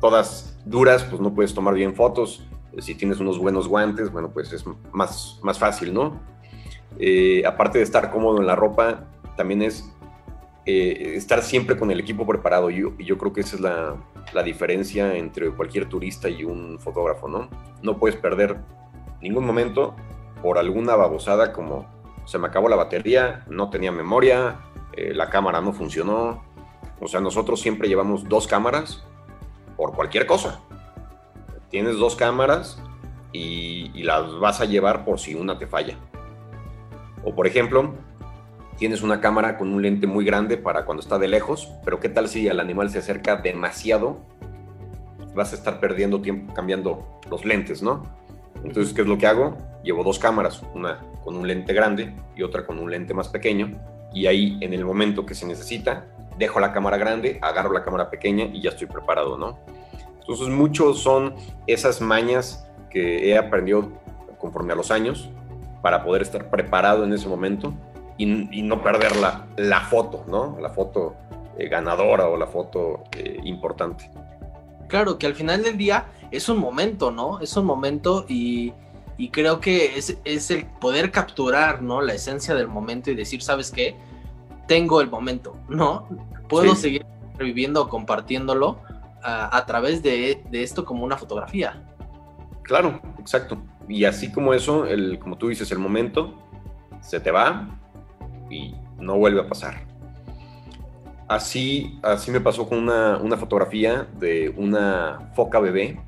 todas 0.00 0.58
duras, 0.64 1.04
pues 1.04 1.20
no 1.20 1.34
puedes 1.34 1.52
tomar 1.54 1.74
bien 1.74 1.94
fotos 1.94 2.44
si 2.78 2.94
tienes 2.94 3.20
unos 3.20 3.38
buenos 3.38 3.68
guantes, 3.68 4.10
bueno, 4.12 4.30
pues 4.30 4.52
es 4.52 4.64
más, 4.92 5.38
más 5.42 5.58
fácil, 5.58 5.92
¿no? 5.92 6.20
Eh, 6.98 7.42
aparte 7.46 7.78
de 7.78 7.84
estar 7.84 8.10
cómodo 8.10 8.40
en 8.40 8.46
la 8.46 8.56
ropa, 8.56 9.04
también 9.36 9.62
es 9.62 9.90
eh, 10.66 11.14
estar 11.16 11.42
siempre 11.42 11.76
con 11.76 11.90
el 11.90 12.00
equipo 12.00 12.26
preparado. 12.26 12.70
Y 12.70 13.04
yo, 13.04 13.18
creo 13.18 13.32
que 13.32 13.40
esa 13.40 13.56
es 13.56 13.62
la, 13.62 13.96
la, 14.32 14.42
diferencia 14.42 15.16
entre 15.16 15.50
cualquier 15.50 15.88
turista 15.88 16.28
y 16.28 16.44
un 16.44 16.78
fotógrafo, 16.78 17.28
¿no? 17.28 17.48
No 17.82 17.98
puedes 17.98 18.16
perder 18.16 18.58
ningún 19.20 19.44
momento 19.44 19.94
por 20.42 20.58
alguna 20.58 20.96
babosada 20.96 21.52
como 21.52 21.86
se 22.24 22.38
me 22.38 22.46
acabó 22.46 22.68
la 22.68 22.76
batería, 22.76 23.44
no 23.48 23.70
tenía 23.70 23.92
memoria, 23.92 24.60
eh, 24.92 25.12
la 25.14 25.30
cámara 25.30 25.60
no 25.60 25.72
funcionó. 25.72 26.44
O 27.00 27.08
sea, 27.08 27.20
nosotros 27.20 27.60
siempre 27.60 27.88
llevamos 27.88 28.28
dos 28.28 28.46
cámaras 28.46 29.04
por 29.76 29.94
cualquier 29.94 30.26
cosa 30.26 30.60
tienes 31.70 31.96
dos 31.96 32.16
cámaras 32.16 32.82
y, 33.32 34.02
las 34.02 34.38
vas 34.38 34.60
a 34.60 34.64
llevar 34.64 35.04
por 35.04 35.20
si 35.20 35.34
una 35.34 35.58
te 35.58 35.66
falla. 35.66 35.96
O 37.24 37.34
por 37.34 37.46
ejemplo, 37.46 37.94
tienes 38.76 39.02
una 39.02 39.20
cámara 39.20 39.58
con 39.58 39.72
un 39.72 39.82
lente 39.82 40.06
muy 40.06 40.24
grande 40.24 40.56
para 40.56 40.84
cuando 40.84 41.02
está 41.02 41.18
de 41.18 41.28
lejos, 41.28 41.70
pero 41.84 42.00
¿qué 42.00 42.08
tal 42.08 42.28
si 42.28 42.48
el 42.48 42.60
animal 42.60 42.90
se 42.90 42.98
acerca 42.98 43.36
demasiado? 43.36 44.18
Vas 45.34 45.52
a 45.52 45.56
estar 45.56 45.80
perdiendo 45.80 46.22
tiempo 46.22 46.54
cambiando 46.54 47.20
los 47.30 47.44
lentes, 47.44 47.82
¿no? 47.82 48.06
Entonces, 48.64 48.94
¿qué 48.94 49.02
es 49.02 49.06
lo 49.06 49.18
que 49.18 49.26
hago? 49.26 49.58
Llevo 49.82 50.02
dos 50.02 50.18
cámaras, 50.18 50.62
una 50.74 50.98
con 51.24 51.36
un 51.36 51.46
lente 51.46 51.74
grande 51.74 52.14
y 52.34 52.42
otra 52.42 52.66
con 52.66 52.78
un 52.78 52.90
lente 52.90 53.14
más 53.14 53.28
pequeño, 53.28 53.78
y 54.12 54.26
ahí 54.26 54.58
en 54.62 54.72
el 54.72 54.84
momento 54.84 55.26
que 55.26 55.34
se 55.34 55.46
necesita, 55.46 56.06
dejo 56.38 56.58
la 56.58 56.72
cámara 56.72 56.96
grande, 56.96 57.38
agarro 57.42 57.72
la 57.72 57.84
cámara 57.84 58.10
pequeña 58.10 58.44
y 58.44 58.62
ya 58.62 58.70
estoy 58.70 58.86
preparado, 58.86 59.36
¿no? 59.36 59.58
Entonces, 60.20 60.48
muchos 60.48 61.00
son 61.00 61.34
esas 61.66 62.00
mañas 62.00 62.66
que 62.88 63.28
he 63.28 63.36
aprendido 63.36 63.90
conforme 64.38 64.72
a 64.72 64.76
los 64.76 64.90
años 64.90 65.30
para 65.82 66.04
poder 66.04 66.22
estar 66.22 66.50
preparado 66.50 67.04
en 67.04 67.12
ese 67.12 67.28
momento 67.28 67.72
y, 68.18 68.26
no 68.26 68.82
perder 68.82 69.16
la, 69.16 69.46
la, 69.56 69.80
foto, 69.80 70.24
¿no? 70.28 70.58
La 70.60 70.68
foto 70.68 71.16
eh, 71.56 71.68
ganadora 71.68 72.28
o 72.28 72.36
la 72.36 72.46
foto 72.46 73.04
eh, 73.12 73.40
importante. 73.44 74.10
Claro, 74.88 75.18
que 75.18 75.26
al 75.26 75.34
final 75.34 75.62
del 75.62 75.78
día 75.78 76.04
es 76.30 76.50
un 76.50 76.58
momento, 76.58 77.10
¿no? 77.10 77.40
Es 77.40 77.56
un 77.56 77.64
momento 77.64 78.26
y, 78.28 78.74
creo 79.32 79.60
que 79.60 79.96
es, 79.96 80.18
es, 80.24 80.50
el 80.50 80.66
poder 80.66 81.10
capturar, 81.10 81.80
¿no? 81.80 82.02
La 82.02 82.12
esencia 82.12 82.54
del 82.54 82.68
momento 82.68 83.10
y 83.10 83.14
decir, 83.14 83.42
¿sabes 83.42 83.70
qué? 83.70 83.96
Tengo 84.66 85.00
el 85.00 85.08
momento, 85.08 85.56
¿no? 85.68 86.06
Puedo 86.48 86.74
seguir 86.74 87.06
reviviendo 87.38 87.82
o 87.82 87.88
compartiéndolo 87.88 88.80
a, 89.22 89.64
través 89.66 90.02
de, 90.02 90.42
esto 90.52 90.84
como 90.84 91.04
una 91.04 91.16
fotografía. 91.16 91.82
Claro, 92.62 93.00
exacto. 93.18 93.58
Y 93.90 94.04
así 94.04 94.30
como 94.30 94.54
eso, 94.54 94.86
el, 94.86 95.18
como 95.18 95.36
tú 95.36 95.48
dices, 95.48 95.72
el 95.72 95.80
momento 95.80 96.38
se 97.02 97.18
te 97.18 97.32
va 97.32 97.76
y 98.48 98.72
no 98.98 99.18
vuelve 99.18 99.40
a 99.40 99.48
pasar. 99.48 99.84
Así, 101.28 101.98
así 102.02 102.30
me 102.30 102.40
pasó 102.40 102.68
con 102.68 102.78
una, 102.78 103.18
una 103.18 103.36
fotografía 103.36 104.06
de 104.18 104.54
una 104.56 105.32
foca 105.34 105.58
bebé 105.58 106.00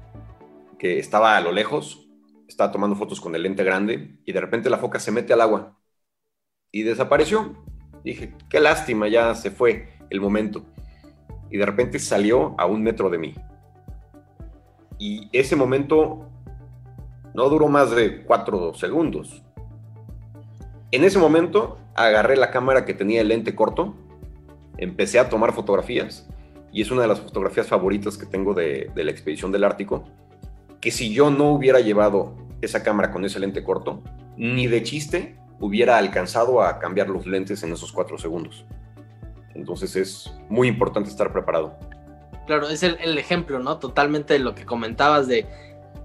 que 0.79 1.01
estaba 1.01 1.37
a 1.37 1.41
lo 1.41 1.51
lejos, 1.51 2.09
estaba 2.47 2.71
tomando 2.71 2.95
fotos 2.95 3.21
con 3.21 3.35
el 3.35 3.43
lente 3.43 3.65
grande 3.65 4.17
y 4.25 4.33
de 4.33 4.41
repente 4.41 4.71
la 4.71 4.79
foca 4.79 5.01
se 5.01 5.11
mete 5.11 5.33
al 5.33 5.41
agua 5.41 5.77
y 6.71 6.83
desapareció. 6.83 7.65
Dije, 8.05 8.37
qué 8.49 8.61
lástima, 8.61 9.09
ya 9.09 9.35
se 9.35 9.51
fue 9.51 9.89
el 10.09 10.21
momento 10.21 10.65
y 11.51 11.59
de 11.59 11.67
repente 11.67 11.99
salió 11.99 12.55
a 12.59 12.67
un 12.67 12.81
metro 12.85 13.11
de 13.11 13.19
mí. 13.19 13.35
Y 15.01 15.29
ese 15.33 15.57
momento 15.57 16.32
no 17.35 17.49
duró 17.49 17.69
más 17.69 17.91
de 17.91 18.23
cuatro 18.25 18.75
segundos. 18.75 19.43
En 20.91 21.05
ese 21.05 21.19
momento 21.19 21.79
agarré 21.95 22.37
la 22.37 22.51
cámara 22.51 22.85
que 22.85 22.95
tenía 22.95 23.21
el 23.21 23.29
lente 23.29 23.55
corto, 23.55 23.95
empecé 24.77 25.19
a 25.19 25.29
tomar 25.29 25.53
fotografías 25.53 26.29
y 26.73 26.83
es 26.83 26.91
una 26.91 27.03
de 27.03 27.09
las 27.09 27.21
fotografías 27.21 27.67
favoritas 27.67 28.17
que 28.17 28.27
tengo 28.27 28.55
de, 28.55 28.91
la 28.95 29.11
expedición 29.11 29.53
del 29.53 29.65
Ártico, 29.65 30.05
que 30.81 30.91
si 30.91 31.12
yo 31.12 31.31
no 31.31 31.51
hubiera 31.51 31.81
llevado 31.81 32.35
esa 32.61 32.83
cámara 32.83 33.11
con 33.11 33.25
ese 33.25 33.39
lente 33.39 33.62
corto, 33.62 34.03
ni 34.37 34.67
de 34.67 34.83
chiste 34.83 35.37
hubiera 35.61 35.99
alcanzado 35.99 36.62
a 36.62 36.79
cambiar 36.79 37.09
los 37.09 37.27
lentes 37.27 37.62
en 37.62 37.73
esos 37.73 37.93
cuatro 37.93 38.19
segundos. 38.19 38.65
Entonces 39.55 39.97
es 39.97 40.33
muy 40.49 40.67
importante 40.69 41.11
estar 41.11 41.33
preparado. 41.33 41.77
Claro, 42.47 42.69
es 42.69 42.83
el, 42.83 43.19
ejemplo, 43.19 43.61
¿no? 43.61 43.79
Totalmente 43.79 44.35
de 44.35 44.41
lo 44.41 44.55
que 44.55 44.65
comentabas 44.65 45.29
de 45.29 45.47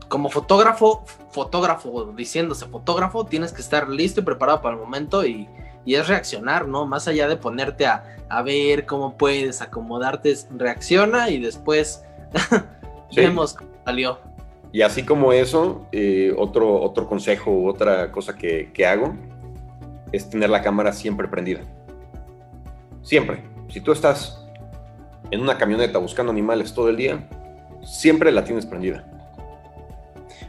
como 0.07 0.29
fotógrafo, 0.29 1.03
fotógrafo, 1.31 2.13
diciéndose 2.15 2.65
fotógrafo, 2.65 3.25
tienes 3.25 3.51
que 3.51 3.61
estar 3.61 3.89
listo 3.89 4.21
y 4.21 4.23
preparado 4.23 4.61
para 4.61 4.75
el 4.75 4.81
momento 4.81 5.25
y, 5.25 5.47
es 5.85 6.07
reaccionar, 6.07 6.67
¿no? 6.67 6.85
Más 6.85 7.07
allá 7.07 7.29
de 7.29 7.37
ponerte 7.37 7.85
a, 7.85 8.03
ver 8.43 8.85
cómo 8.85 9.17
puedes 9.17 9.61
acomodarte, 9.61 10.35
reacciona 10.57 11.29
y 11.29 11.39
después 11.39 12.03
vemos 13.15 13.53
cómo 13.53 13.71
salió. 13.85 14.19
Y 14.73 14.81
así 14.81 15.03
como 15.03 15.31
eso, 15.31 15.85
eh, 15.93 16.35
otro, 16.37 16.81
otro 16.81 17.07
consejo 17.07 17.51
u 17.51 17.69
otra 17.69 18.11
cosa 18.11 18.35
que, 18.35 18.69
que 18.73 18.85
hago 18.85 19.15
es 20.11 20.29
tener 20.29 20.49
la 20.49 20.61
cámara 20.61 20.91
siempre 20.91 21.29
prendida. 21.29 21.61
Siempre. 23.01 23.43
Si 23.69 23.79
tú 23.79 23.93
estás 23.93 24.45
en 25.31 25.39
una 25.39 25.57
camioneta 25.57 25.99
buscando 25.99 26.33
animales 26.33 26.73
todo 26.73 26.89
el 26.89 26.97
día, 26.97 27.29
siempre 27.81 28.29
la 28.33 28.43
tienes 28.43 28.65
prendida. 28.65 29.05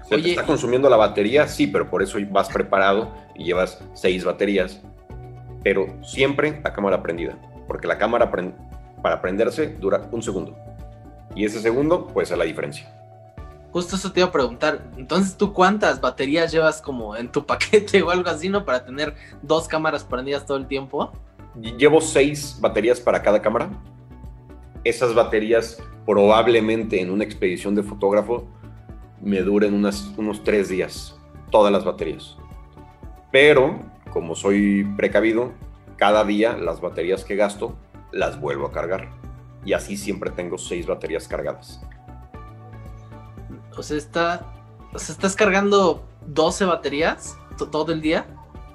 ¿Se 0.08 0.18
te 0.18 0.30
está 0.30 0.44
consumiendo 0.44 0.88
la 0.88 0.96
batería? 0.96 1.46
Sí, 1.48 1.66
pero 1.66 1.90
por 1.90 2.02
eso 2.02 2.18
vas 2.30 2.48
preparado 2.48 3.12
y 3.34 3.44
llevas 3.44 3.82
seis 3.94 4.24
baterías. 4.24 4.80
Pero 5.62 5.86
siempre 6.02 6.60
la 6.62 6.72
cámara 6.72 7.02
prendida. 7.02 7.38
Porque 7.66 7.86
la 7.86 7.98
cámara 7.98 8.30
para 9.02 9.20
prenderse 9.20 9.68
dura 9.74 10.08
un 10.10 10.22
segundo. 10.22 10.56
Y 11.34 11.44
ese 11.44 11.60
segundo 11.60 12.06
puede 12.06 12.26
ser 12.26 12.38
la 12.38 12.44
diferencia. 12.44 12.90
Justo 13.70 13.96
eso 13.96 14.12
te 14.12 14.20
iba 14.20 14.28
a 14.28 14.32
preguntar. 14.32 14.82
Entonces, 14.96 15.36
¿tú 15.36 15.52
cuántas 15.52 16.00
baterías 16.00 16.50
llevas 16.50 16.80
como 16.80 17.14
en 17.16 17.30
tu 17.30 17.44
paquete 17.46 18.02
o 18.02 18.10
algo 18.10 18.30
así, 18.30 18.48
no? 18.48 18.64
Para 18.64 18.84
tener 18.84 19.14
dos 19.42 19.68
cámaras 19.68 20.04
prendidas 20.04 20.46
todo 20.46 20.56
el 20.56 20.66
tiempo 20.66 21.12
llevo 21.60 22.00
seis 22.00 22.56
baterías 22.60 23.00
para 23.00 23.22
cada 23.22 23.40
cámara. 23.40 23.70
Esas 24.84 25.14
baterías 25.14 25.82
probablemente 26.06 27.00
en 27.00 27.10
una 27.10 27.24
expedición 27.24 27.74
de 27.74 27.82
fotógrafo 27.82 28.46
me 29.22 29.42
duren 29.42 29.75
unos 29.75 30.44
tres 30.44 30.68
días, 30.68 31.18
todas 31.50 31.72
las 31.72 31.84
baterías. 31.84 32.37
Pero, 33.30 33.80
como 34.12 34.34
soy 34.34 34.84
precavido, 34.96 35.52
cada 35.96 36.25
día 36.25 36.56
las 36.56 36.80
baterías 36.80 37.25
que 37.25 37.37
gasto 37.37 37.76
las 38.12 38.40
vuelvo 38.40 38.66
a 38.66 38.72
cargar. 38.72 39.10
Y 39.64 39.72
así 39.72 39.96
siempre 39.96 40.30
tengo 40.30 40.56
seis 40.56 40.87
baterías 40.87 41.28
cargadas. 41.28 41.80
O 43.76 43.82
sea, 43.82 43.96
está, 43.96 44.46
¿estás 44.94 45.37
cargando 45.37 46.04
12 46.26 46.64
baterías 46.64 47.37
todo 47.70 47.92
el 47.92 48.00
día? 48.00 48.26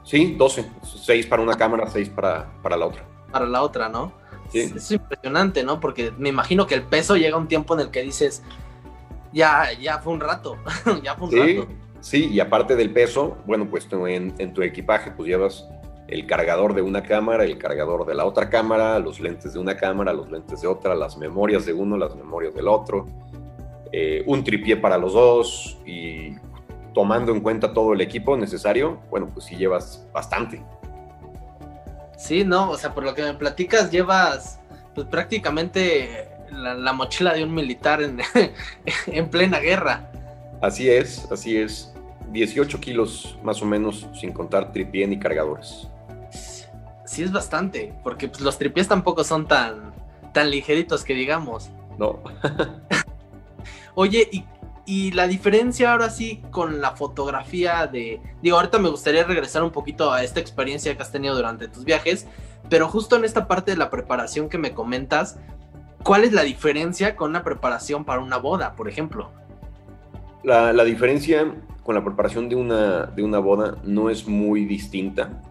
Sí, 0.03 0.35
12. 0.37 0.69
6 1.05 1.27
para 1.27 1.41
una 1.41 1.55
cámara, 1.55 1.89
6 1.89 2.09
para, 2.09 2.51
para 2.61 2.77
la 2.77 2.85
otra. 2.85 3.03
Para 3.31 3.45
la 3.45 3.61
otra, 3.61 3.89
¿no? 3.89 4.13
Sí. 4.49 4.71
Es, 4.75 4.91
impresionante, 4.91 5.63
¿no? 5.63 5.79
Porque 5.79 6.11
me 6.17 6.29
imagino 6.29 6.67
que 6.67 6.75
el 6.75 6.83
peso 6.83 7.15
llega 7.15 7.37
un 7.37 7.47
tiempo 7.47 7.73
en 7.73 7.79
el 7.79 7.91
que 7.91 8.01
dices, 8.01 8.43
ya, 9.33 9.67
ya 9.79 9.99
fue 9.99 10.13
un 10.13 10.19
rato, 10.19 10.57
ya 11.03 11.15
fue 11.15 11.25
un 11.27 11.31
sí, 11.31 11.57
rato. 11.57 11.73
Sí, 11.99 12.29
y 12.31 12.39
aparte 12.39 12.75
del 12.75 12.91
peso, 12.91 13.37
bueno, 13.45 13.69
pues 13.69 13.87
en, 13.91 14.33
en 14.37 14.53
tu 14.53 14.61
equipaje 14.61 15.11
pues 15.11 15.27
llevas 15.27 15.67
el 16.07 16.27
cargador 16.27 16.73
de 16.75 16.81
una 16.81 17.01
cámara, 17.01 17.43
el 17.43 17.57
cargador 17.57 18.05
de 18.05 18.13
la 18.13 18.25
otra 18.25 18.49
cámara, 18.49 18.99
los 18.99 19.19
lentes 19.19 19.53
de 19.53 19.59
una 19.59 19.77
cámara, 19.77 20.13
los 20.13 20.29
lentes 20.29 20.61
de 20.61 20.67
otra, 20.67 20.95
las 20.95 21.17
memorias 21.17 21.65
de 21.65 21.73
uno, 21.73 21.97
las 21.97 22.15
memorias 22.15 22.53
del 22.53 22.67
otro, 22.67 23.07
eh, 23.91 24.23
un 24.27 24.43
tripié 24.43 24.77
para 24.77 24.97
los 24.97 25.13
dos 25.13 25.77
y 25.85 26.35
tomando 26.93 27.31
en 27.31 27.41
cuenta 27.41 27.73
todo 27.73 27.93
el 27.93 28.01
equipo 28.01 28.37
necesario, 28.37 28.99
bueno, 29.09 29.29
pues 29.33 29.45
sí 29.45 29.55
llevas 29.55 30.05
bastante. 30.13 30.63
Sí, 32.17 32.43
no, 32.43 32.71
o 32.71 32.77
sea, 32.77 32.93
por 32.93 33.03
lo 33.03 33.13
que 33.13 33.23
me 33.23 33.33
platicas, 33.33 33.91
llevas 33.91 34.59
pues 34.93 35.07
prácticamente 35.07 36.29
la, 36.53 36.93
mochila 36.93 37.33
de 37.33 37.43
un 37.43 37.53
militar 37.53 38.01
en, 38.01 38.19
en, 39.07 39.29
plena 39.29 39.59
guerra. 39.59 40.11
Así 40.61 40.89
es, 40.89 41.29
así 41.31 41.57
es. 41.57 41.93
18 42.31 42.79
kilos 42.79 43.37
más 43.43 43.61
o 43.61 43.65
menos, 43.65 44.07
sin 44.13 44.31
contar 44.31 44.71
tripié 44.71 45.07
ni 45.07 45.19
cargadores. 45.19 45.87
Sí, 47.05 47.21
es 47.21 47.31
bastante, 47.31 47.93
porque 48.03 48.27
pues, 48.27 48.41
los 48.41 48.57
tripiés 48.57 48.87
tampoco 48.87 49.23
son 49.23 49.47
tan, 49.47 49.93
tan 50.33 50.49
ligeritos 50.49 51.03
que 51.03 51.13
digamos. 51.13 51.69
No. 51.97 52.23
Oye, 53.95 54.27
¿y 54.31 54.45
y 54.85 55.11
la 55.11 55.27
diferencia 55.27 55.91
ahora 55.93 56.09
sí 56.09 56.41
con 56.51 56.81
la 56.81 56.91
fotografía 56.91 57.87
de... 57.87 58.21
Digo, 58.41 58.57
ahorita 58.57 58.79
me 58.79 58.89
gustaría 58.89 59.23
regresar 59.23 59.63
un 59.63 59.71
poquito 59.71 60.11
a 60.11 60.23
esta 60.23 60.41
experiencia 60.41 60.95
que 60.95 61.01
has 61.01 61.11
tenido 61.11 61.35
durante 61.35 61.69
tus 61.69 61.85
viajes, 61.85 62.27
pero 62.69 62.89
justo 62.89 63.15
en 63.15 63.23
esta 63.23 63.47
parte 63.47 63.71
de 63.71 63.77
la 63.77 63.89
preparación 63.89 64.49
que 64.49 64.57
me 64.57 64.73
comentas, 64.73 65.37
¿cuál 66.03 66.23
es 66.23 66.33
la 66.33 66.43
diferencia 66.43 67.15
con 67.15 67.31
una 67.31 67.43
preparación 67.43 68.05
para 68.05 68.21
una 68.21 68.37
boda, 68.37 68.75
por 68.75 68.89
ejemplo? 68.89 69.31
La, 70.43 70.83
diferencia 70.83 71.55
con 71.83 71.95
la 71.95 72.03
preparación 72.03 72.49
de 72.49 72.55
una, 72.55 73.05
de 73.05 73.23
una 73.23 73.39
boda 73.39 73.77
no 73.83 74.09
es 74.09 74.27
muy 74.27 74.65
distinta. 74.65 75.41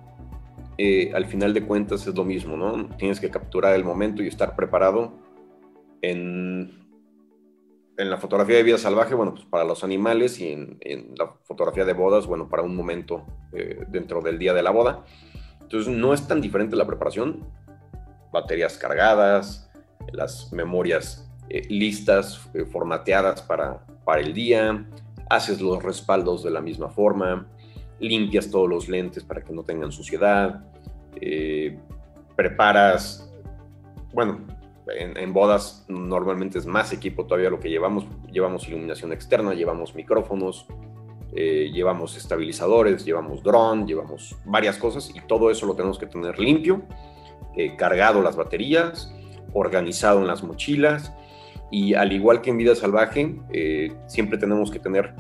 Eh, 0.78 1.12
al 1.14 1.26
final 1.26 1.54
de 1.54 1.64
cuentas 1.64 2.06
es 2.06 2.14
lo 2.14 2.24
mismo, 2.24 2.56
¿no? 2.56 2.88
Tienes 2.96 3.20
que 3.20 3.30
capturar 3.30 3.74
el 3.74 3.84
momento 3.84 4.22
y 4.22 4.28
estar 4.28 4.54
preparado 4.56 5.12
en 6.02 6.82
en 7.96 8.10
la 8.10 8.16
fotografía 8.16 8.56
de 8.56 8.62
vida 8.62 8.78
salvaje, 8.78 9.14
bueno, 9.14 9.34
pues 9.34 9.44
para 9.44 9.64
los 9.64 9.84
animales 9.84 10.40
y 10.40 10.52
en, 10.52 11.14
la 11.16 11.32
fotografía 11.44 11.84
de 11.84 11.92
bodas, 11.92 12.26
bueno, 12.26 12.48
para 12.48 12.62
un 12.62 12.74
momento 12.74 13.26
eh, 13.52 13.84
dentro 13.88 14.20
del 14.20 14.38
día 14.38 14.54
de 14.54 14.62
la 14.62 14.70
boda. 14.70 15.04
Entonces 15.60 15.92
no 15.92 16.12
es 16.12 16.26
tan 16.26 16.40
diferente 16.40 16.76
la 16.76 16.86
preparación. 16.86 17.46
Baterías 18.32 18.78
cargadas, 18.78 19.70
las 20.12 20.52
memorias 20.52 21.30
eh, 21.48 21.62
listas, 21.68 22.48
eh, 22.54 22.64
formateadas 22.64 23.42
para, 23.42 23.84
para 24.04 24.20
el 24.20 24.32
día, 24.32 24.86
haces 25.30 25.60
los 25.60 25.82
respaldos 25.82 26.42
de 26.42 26.50
la 26.50 26.60
misma 26.60 26.88
forma, 26.88 27.46
limpias 28.00 28.50
todos 28.50 28.68
los 28.68 28.88
lentes 28.88 29.22
para 29.24 29.42
que 29.42 29.52
no 29.52 29.62
tengan 29.62 29.92
suciedad, 29.92 30.64
preparas, 32.34 33.32
bueno, 34.12 34.40
en, 34.88 35.32
bodas 35.32 35.84
normalmente 35.88 36.58
es 36.58 36.66
más 36.66 36.92
equipo 36.92 37.24
todavía 37.24 37.50
lo 37.50 37.60
que 37.60 37.70
llevamos. 37.70 38.06
Llevamos 38.30 38.68
iluminación 38.68 39.12
externa, 39.12 39.54
llevamos 39.54 39.94
micrófonos, 39.94 40.66
eh, 41.34 41.70
llevamos 41.72 42.16
estabilizadores, 42.16 43.04
llevamos 43.04 43.42
dron, 43.42 43.86
llevamos 43.86 44.36
varias 44.44 44.76
cosas 44.76 45.10
y 45.14 45.20
todo 45.20 45.50
eso 45.50 45.66
lo 45.66 45.74
tenemos 45.74 45.98
que 45.98 46.06
tener 46.06 46.38
limpio, 46.38 46.82
eh, 47.56 47.76
cargado 47.76 48.22
las 48.22 48.36
baterías, 48.36 49.14
organizado 49.52 50.20
en 50.20 50.26
las 50.26 50.42
mochilas 50.42 51.12
y 51.70 51.94
al 51.94 52.12
igual 52.12 52.42
que 52.42 52.50
en 52.50 52.58
vida 52.58 52.74
salvaje, 52.74 53.36
eh, 53.50 53.92
siempre 54.06 54.38
tenemos 54.38 54.70
que 54.70 54.78
tener 54.78 55.14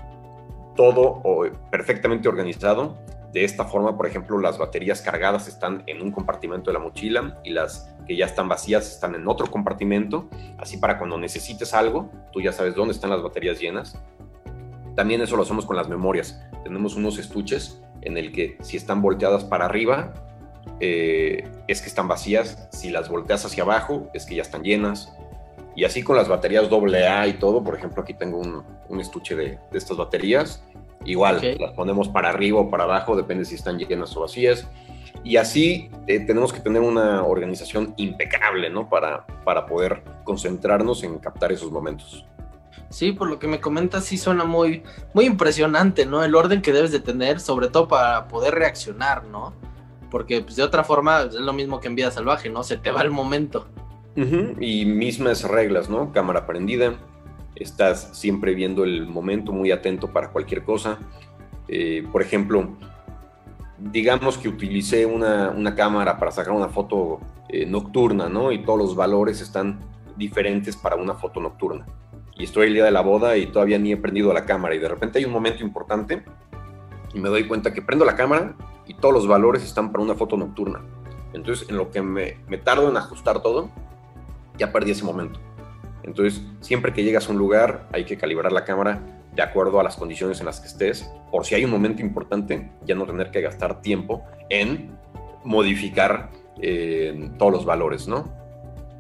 todo 0.76 1.22
perfectamente 1.70 2.28
organizado 2.28 2.98
De 3.32 3.44
esta 3.44 3.64
forma, 3.64 3.96
por 3.96 4.06
ejemplo, 4.06 4.38
las 4.38 4.58
baterías 4.58 5.00
cargadas 5.00 5.48
están 5.48 5.82
en 5.86 6.02
un 6.02 6.12
compartimento 6.12 6.70
de 6.70 6.74
la 6.74 6.80
mochila 6.84 7.40
y 7.42 7.50
las 7.50 7.94
que 8.06 8.14
ya 8.14 8.26
están 8.26 8.46
vacías 8.46 8.92
están 8.92 9.14
en 9.14 9.26
otro 9.26 9.46
compartimento. 9.46 10.28
Así 10.58 10.76
para 10.76 10.98
cuando 10.98 11.16
necesites 11.16 11.72
algo, 11.72 12.10
tú 12.30 12.42
ya 12.42 12.52
sabes 12.52 12.74
dónde 12.74 12.92
están 12.92 13.08
las 13.08 13.22
baterías 13.22 13.58
llenas. 13.58 13.98
También 14.94 15.22
eso 15.22 15.36
lo 15.36 15.44
hacemos 15.44 15.64
con 15.64 15.76
las 15.76 15.88
memorias. 15.88 16.42
Tenemos 16.62 16.94
unos 16.94 17.18
estuches 17.18 17.82
en 18.02 18.18
el 18.18 18.32
que 18.32 18.58
si 18.60 18.76
están 18.76 19.00
volteadas 19.00 19.44
para 19.44 19.64
arriba, 19.64 20.12
eh, 20.80 21.48
es 21.68 21.80
que 21.80 21.88
están 21.88 22.08
vacías. 22.08 22.68
Si 22.72 22.90
las 22.90 23.08
volteas 23.08 23.44
hacia 23.44 23.62
abajo, 23.62 24.08
es 24.14 24.26
que 24.26 24.34
ya 24.34 24.42
están 24.42 24.62
llenas. 24.62 25.12
Y 25.74 25.84
así 25.84 26.02
con 26.02 26.16
las 26.16 26.28
baterías 26.28 26.70
AA 26.70 27.26
y 27.28 27.32
todo, 27.34 27.64
por 27.64 27.74
ejemplo, 27.74 28.02
aquí 28.02 28.14
tengo 28.14 28.38
un, 28.38 29.00
estuche 29.00 29.34
de, 29.34 29.58
estas 29.72 29.96
baterías. 29.96 30.62
Igual, 31.04 31.56
las 31.58 31.72
ponemos 31.72 32.08
para 32.08 32.28
arriba 32.28 32.60
o 32.60 32.70
para 32.70 32.84
abajo, 32.84 33.16
depende 33.16 33.44
si 33.44 33.54
están 33.54 33.78
llenas 33.78 34.16
o 34.16 34.20
vacías. 34.20 34.68
Y 35.24 35.36
así 35.36 35.90
eh, 36.06 36.20
tenemos 36.20 36.52
que 36.52 36.60
tener 36.60 36.82
una 36.82 37.24
organización 37.24 37.94
impecable, 37.96 38.70
¿no? 38.70 38.88
Para, 38.88 39.24
para 39.44 39.66
poder 39.66 40.02
concentrarnos 40.24 41.04
en 41.04 41.18
captar 41.18 41.52
esos 41.52 41.70
momentos. 41.70 42.26
Sí, 42.88 43.12
por 43.12 43.28
lo 43.28 43.38
que 43.38 43.46
me 43.46 43.60
comentas, 43.60 44.04
sí 44.04 44.18
suena 44.18 44.44
muy, 44.44 44.82
muy 45.14 45.24
impresionante, 45.24 46.04
¿no? 46.04 46.22
El 46.22 46.34
orden 46.34 46.60
que 46.60 46.72
debes 46.72 46.92
de 46.92 47.00
tener, 47.00 47.40
sobre 47.40 47.68
todo 47.68 47.88
para 47.88 48.28
poder 48.28 48.54
reaccionar, 48.54 49.24
¿no? 49.24 49.54
Porque 50.12 50.42
pues, 50.42 50.56
de 50.56 50.62
otra 50.62 50.84
forma 50.84 51.22
es 51.22 51.34
lo 51.34 51.54
mismo 51.54 51.80
que 51.80 51.88
en 51.88 51.94
vida 51.94 52.10
salvaje, 52.10 52.50
¿no? 52.50 52.62
Se 52.62 52.76
te 52.76 52.90
va 52.90 53.00
el 53.00 53.10
momento. 53.10 53.66
Y 54.60 54.84
mismas 54.84 55.42
reglas, 55.44 55.88
¿no? 55.88 56.12
Cámara 56.12 56.46
prendida, 56.46 56.96
estás 57.56 58.10
siempre 58.12 58.54
viendo 58.54 58.84
el 58.84 59.06
momento, 59.06 59.52
muy 59.52 59.72
atento 59.72 60.12
para 60.12 60.28
cualquier 60.28 60.64
cosa. 60.64 60.98
Eh, 61.66 62.06
por 62.12 62.20
ejemplo, 62.20 62.76
digamos 63.78 64.36
que 64.36 64.50
utilicé 64.50 65.06
una, 65.06 65.74
cámara 65.74 66.18
para 66.18 66.30
sacar 66.30 66.52
una 66.52 66.68
foto 66.68 67.20
eh, 67.48 67.64
nocturna, 67.64 68.28
¿no? 68.28 68.52
Y 68.52 68.62
todos 68.62 68.78
los 68.78 68.94
valores 68.94 69.40
están 69.40 69.80
diferentes 70.18 70.76
para 70.76 70.96
una 70.96 71.14
foto 71.14 71.40
nocturna. 71.40 71.86
Y 72.36 72.44
estoy 72.44 72.66
el 72.66 72.74
día 72.74 72.84
de 72.84 72.90
la 72.90 73.00
boda 73.00 73.38
y 73.38 73.46
todavía 73.46 73.78
ni 73.78 73.92
he 73.92 73.96
prendido 73.96 74.30
la 74.34 74.44
cámara 74.44 74.74
y 74.74 74.78
de 74.78 74.88
repente 74.88 75.18
hay 75.18 75.24
un 75.24 75.32
momento 75.32 75.64
importante 75.64 76.22
y 77.14 77.20
me 77.20 77.28
doy 77.28 77.46
cuenta 77.46 77.72
que 77.72 77.82
prendo 77.82 78.04
la 78.04 78.16
cámara 78.16 78.54
y 78.86 78.94
todos 78.94 79.14
los 79.14 79.26
valores 79.26 79.62
están 79.62 79.92
para 79.92 80.04
una 80.04 80.14
foto 80.14 80.36
nocturna. 80.36 80.80
Entonces, 81.32 81.68
en 81.68 81.76
lo 81.76 81.90
que 81.90 82.02
me, 82.02 82.38
me 82.48 82.58
tardo 82.58 82.88
en 82.88 82.96
ajustar 82.96 83.42
todo, 83.42 83.70
ya 84.58 84.72
perdí 84.72 84.90
ese 84.90 85.04
momento. 85.04 85.40
Entonces, 86.02 86.42
siempre 86.60 86.92
que 86.92 87.04
llegas 87.04 87.28
a 87.28 87.32
un 87.32 87.38
lugar, 87.38 87.88
hay 87.92 88.04
que 88.04 88.16
calibrar 88.18 88.52
la 88.52 88.64
cámara 88.64 89.00
de 89.34 89.42
acuerdo 89.42 89.80
a 89.80 89.82
las 89.82 89.96
condiciones 89.96 90.40
en 90.40 90.46
las 90.46 90.60
que 90.60 90.68
estés, 90.68 91.10
por 91.30 91.46
si 91.46 91.54
hay 91.54 91.64
un 91.64 91.70
momento 91.70 92.02
importante, 92.02 92.70
ya 92.84 92.94
no 92.94 93.06
tener 93.06 93.30
que 93.30 93.40
gastar 93.40 93.80
tiempo 93.80 94.22
en 94.50 94.90
modificar 95.44 96.30
eh, 96.60 97.30
todos 97.38 97.52
los 97.52 97.64
valores, 97.64 98.06
¿no? 98.06 98.41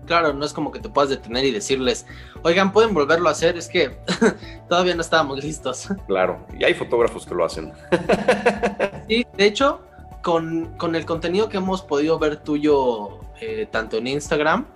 Claro, 0.06 0.32
no 0.32 0.44
es 0.44 0.52
como 0.52 0.72
que 0.72 0.80
te 0.80 0.88
puedas 0.88 1.10
detener 1.10 1.44
y 1.44 1.52
decirles, 1.52 2.06
oigan, 2.42 2.72
pueden 2.72 2.92
volverlo 2.92 3.28
a 3.28 3.32
hacer, 3.32 3.56
es 3.56 3.68
que 3.68 3.98
todavía 4.68 4.94
no 4.94 5.00
estábamos 5.00 5.42
listos. 5.42 5.88
Claro, 6.06 6.44
y 6.58 6.64
hay 6.64 6.74
fotógrafos 6.74 7.24
que 7.26 7.34
lo 7.34 7.44
hacen. 7.44 7.72
sí, 9.08 9.26
de 9.36 9.44
hecho, 9.44 9.80
con, 10.22 10.94
el 10.94 11.06
contenido 11.06 11.48
que 11.48 11.58
hemos 11.58 11.82
podido 11.82 12.18
ver 12.18 12.38
tuyo, 12.38 13.20
eh, 13.40 13.66
tanto 13.70 13.96
en 13.96 14.08
Instagram, 14.08 14.66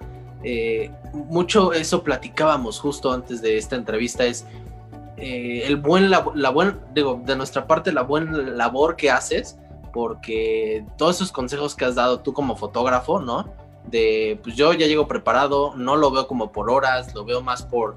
eh, 0.42 0.90
mucho 1.12 1.72
eso 1.72 2.04
platicábamos 2.04 2.78
justo 2.78 3.12
antes 3.12 3.42
de 3.42 3.58
esta 3.58 3.76
entrevista, 3.76 4.24
es 4.24 4.46
eh, 5.16 5.62
el 5.66 5.76
buen, 5.76 6.10
la, 6.10 6.20
buen, 6.20 6.78
digo, 6.94 7.20
de 7.24 7.36
nuestra 7.36 7.66
parte, 7.66 7.92
la 7.92 8.02
buena 8.02 8.36
labor 8.38 8.96
que 8.96 9.10
haces, 9.10 9.58
porque 9.92 10.84
todos 10.98 11.16
esos 11.16 11.32
consejos 11.32 11.74
que 11.74 11.86
has 11.86 11.94
dado 11.94 12.20
tú 12.20 12.32
como 12.32 12.56
fotógrafo, 12.56 13.20
¿no? 13.20 13.65
De, 13.88 14.38
pues 14.42 14.56
yo 14.56 14.72
ya 14.72 14.86
llego 14.86 15.06
preparado, 15.06 15.74
no 15.76 15.96
lo 15.96 16.10
veo 16.10 16.26
como 16.26 16.50
por 16.52 16.70
horas, 16.70 17.14
lo 17.14 17.24
veo 17.24 17.40
más 17.40 17.62
por, 17.62 17.96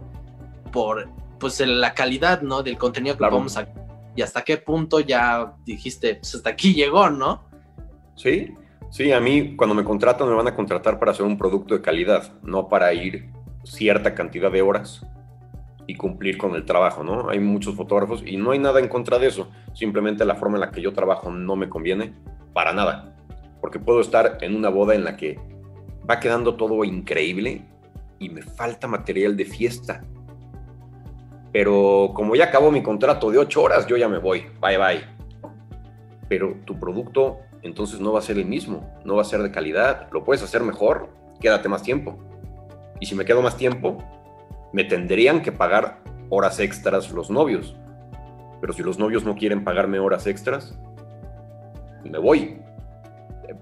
por 0.72 1.10
pues 1.40 1.60
la 1.62 1.94
calidad, 1.94 2.42
¿no? 2.42 2.64
Del 2.64 2.78
contenido 2.78 3.18
que 3.18 3.24
vamos 3.24 3.58
a... 3.58 3.68
Y 4.16 4.22
hasta 4.22 4.44
qué 4.44 4.58
punto 4.58 5.00
ya 5.00 5.54
dijiste, 5.66 6.16
pues 6.16 6.36
hasta 6.36 6.50
aquí 6.50 6.74
llegó, 6.74 7.10
¿no? 7.10 7.44
Sí, 8.16 8.54
Sí, 8.90 9.12
a 9.12 9.20
mí 9.20 9.56
cuando 9.56 9.76
me 9.76 9.84
contratan 9.84 10.28
me 10.28 10.34
van 10.34 10.48
a 10.48 10.56
contratar 10.56 10.98
para 10.98 11.12
hacer 11.12 11.26
un 11.26 11.38
producto 11.38 11.76
de 11.76 11.82
calidad, 11.82 12.34
no 12.42 12.68
para 12.68 12.92
ir 12.94 13.30
cierta 13.64 14.16
cantidad 14.16 14.52
de 14.52 14.64
horas 14.64 15.06
y 15.86 15.96
cumplir 15.96 16.40
con 16.40 16.56
el 16.56 16.66
trabajo, 16.66 17.04
¿no? 17.04 17.30
Hay 17.30 17.40
muchos 17.40 17.76
fotógrafos 17.76 18.24
y 18.26 18.38
no 18.38 18.52
hay 18.52 18.60
nada 18.60 18.80
en 18.80 18.88
contra 18.88 19.20
de 19.20 19.28
eso, 19.28 19.50
simplemente 19.74 20.26
la 20.26 20.36
forma 20.36 20.58
en 20.58 20.62
la 20.62 20.72
que 20.72 20.82
yo 20.82 20.94
trabajo 20.94 21.32
no 21.32 21.56
me 21.56 21.70
conviene 21.70 22.14
para 22.52 22.74
nada, 22.74 23.16
porque 23.62 23.80
puedo 23.80 24.02
estar 24.02 24.40
en 24.42 24.56
una 24.56 24.70
boda 24.70 24.96
en 24.96 25.04
la 25.04 25.16
que 25.16 25.40
va 26.10 26.20
quedando 26.20 26.56
todo 26.56 26.84
increíble 26.84 27.62
y 28.18 28.30
me 28.30 28.42
falta 28.42 28.88
material 28.88 29.38
de 29.38 29.46
fiesta. 29.46 30.04
Pero 31.52 32.12
como 32.14 32.36
ya 32.36 32.46
acabó 32.46 32.72
mi 32.72 32.82
contrato 32.82 33.32
de 33.32 33.38
ocho 33.38 33.64
horas, 33.64 33.88
yo 33.88 33.98
ya 33.98 34.08
me 34.08 34.18
voy, 34.18 34.46
bye 34.62 34.78
bye. 34.78 35.02
Pero 36.28 36.56
tu 36.66 36.80
producto 36.80 37.40
entonces 37.62 38.00
no 38.00 38.14
va 38.14 38.20
a 38.20 38.22
ser 38.22 38.38
el 38.38 38.46
mismo, 38.46 38.90
no 39.04 39.16
va 39.16 39.22
a 39.22 39.26
ser 39.26 39.42
de 39.42 39.52
calidad. 39.52 40.08
Lo 40.12 40.24
puedes 40.24 40.44
hacer 40.44 40.64
mejor, 40.64 41.10
quédate 41.40 41.68
más 41.70 41.84
tiempo. 41.84 42.18
Y 43.00 43.06
si 43.06 43.16
me 43.16 43.26
quedo 43.26 43.42
más 43.42 43.58
tiempo, 43.58 43.98
me 44.74 44.84
tendrían 44.84 45.42
que 45.42 45.52
pagar 45.52 46.00
horas 46.30 46.60
extras 46.60 47.12
los 47.12 47.30
novios. 47.30 47.76
Pero 48.62 48.74
si 48.74 48.84
los 48.84 49.00
novios 49.00 49.24
no 49.24 49.36
quieren 49.36 49.64
pagarme 49.64 50.00
horas 50.00 50.28
extras, 50.28 50.78
me 52.04 52.20
voy. 52.20 52.62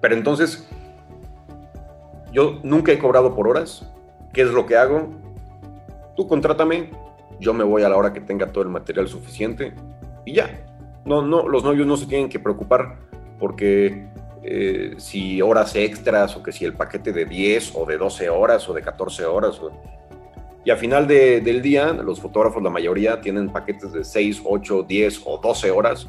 Pero 0.01 0.15
entonces, 0.15 0.67
yo 2.37 2.59
nunca 2.61 2.91
he 2.91 2.99
cobrado 2.99 3.33
por 3.33 3.47
horas. 3.47 3.83
¿Qué 4.31 4.43
es 4.43 4.49
lo 4.49 4.67
que 4.67 4.77
hago? 4.77 5.09
Tú 6.15 6.27
contrátame, 6.27 6.91
yo 7.39 7.51
me 7.51 7.63
voy 7.63 7.81
a 7.81 7.89
la 7.89 7.97
hora 7.97 8.13
que 8.13 8.21
tenga 8.21 8.51
todo 8.51 8.63
el 8.63 8.69
material 8.69 9.07
suficiente 9.07 9.73
y 10.23 10.33
ya. 10.33 10.63
No, 11.03 11.23
no, 11.23 11.47
los 11.47 11.63
novios 11.63 11.87
no 11.87 11.97
se 11.97 12.05
tienen 12.05 12.29
que 12.29 12.37
preocupar 12.37 12.99
porque 13.39 14.07
eh, 14.43 14.93
si 14.97 15.41
horas 15.41 15.75
extras 15.75 16.37
o 16.37 16.43
que 16.43 16.51
si 16.51 16.63
el 16.63 16.73
paquete 16.73 17.11
de 17.11 17.25
10 17.25 17.71
o 17.73 17.87
de 17.87 17.97
12 17.97 18.29
horas 18.29 18.69
o 18.69 18.73
de 18.75 18.83
14 18.83 19.25
horas. 19.25 19.59
Y 20.63 20.69
al 20.69 20.77
final 20.77 21.07
del 21.07 21.61
día, 21.63 21.91
los 21.91 22.21
fotógrafos, 22.21 22.61
la 22.61 22.69
mayoría, 22.69 23.19
tienen 23.19 23.49
paquetes 23.49 23.93
de 23.93 24.03
6, 24.03 24.43
8, 24.45 24.85
10 24.87 25.23
o 25.25 25.39
12 25.39 25.71
horas 25.71 26.07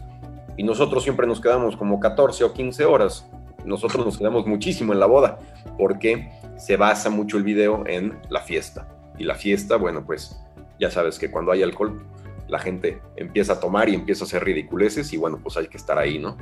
y 0.58 0.62
nosotros 0.62 1.02
siempre 1.04 1.26
nos 1.26 1.40
quedamos 1.40 1.74
como 1.74 1.98
14 1.98 2.44
o 2.44 2.52
15 2.52 2.84
horas. 2.84 3.26
Nosotros 3.64 4.04
nos 4.04 4.18
quedamos 4.18 4.46
muchísimo 4.46 4.92
en 4.92 5.00
la 5.00 5.06
boda 5.06 5.38
porque 5.76 6.30
se 6.58 6.76
basa 6.76 7.10
mucho 7.10 7.36
el 7.36 7.44
video 7.44 7.84
en 7.86 8.18
la 8.30 8.40
fiesta. 8.40 8.88
Y 9.18 9.24
la 9.24 9.34
fiesta, 9.34 9.76
bueno, 9.76 10.04
pues 10.04 10.38
ya 10.78 10.90
sabes 10.90 11.18
que 11.18 11.30
cuando 11.30 11.52
hay 11.52 11.62
alcohol, 11.62 12.02
la 12.48 12.58
gente 12.58 13.00
empieza 13.16 13.54
a 13.54 13.60
tomar 13.60 13.88
y 13.88 13.94
empieza 13.94 14.24
a 14.24 14.26
hacer 14.26 14.44
ridiculeces 14.44 15.12
y 15.12 15.16
bueno, 15.16 15.38
pues 15.42 15.56
hay 15.56 15.68
que 15.68 15.76
estar 15.76 15.98
ahí, 15.98 16.18
¿no? 16.18 16.36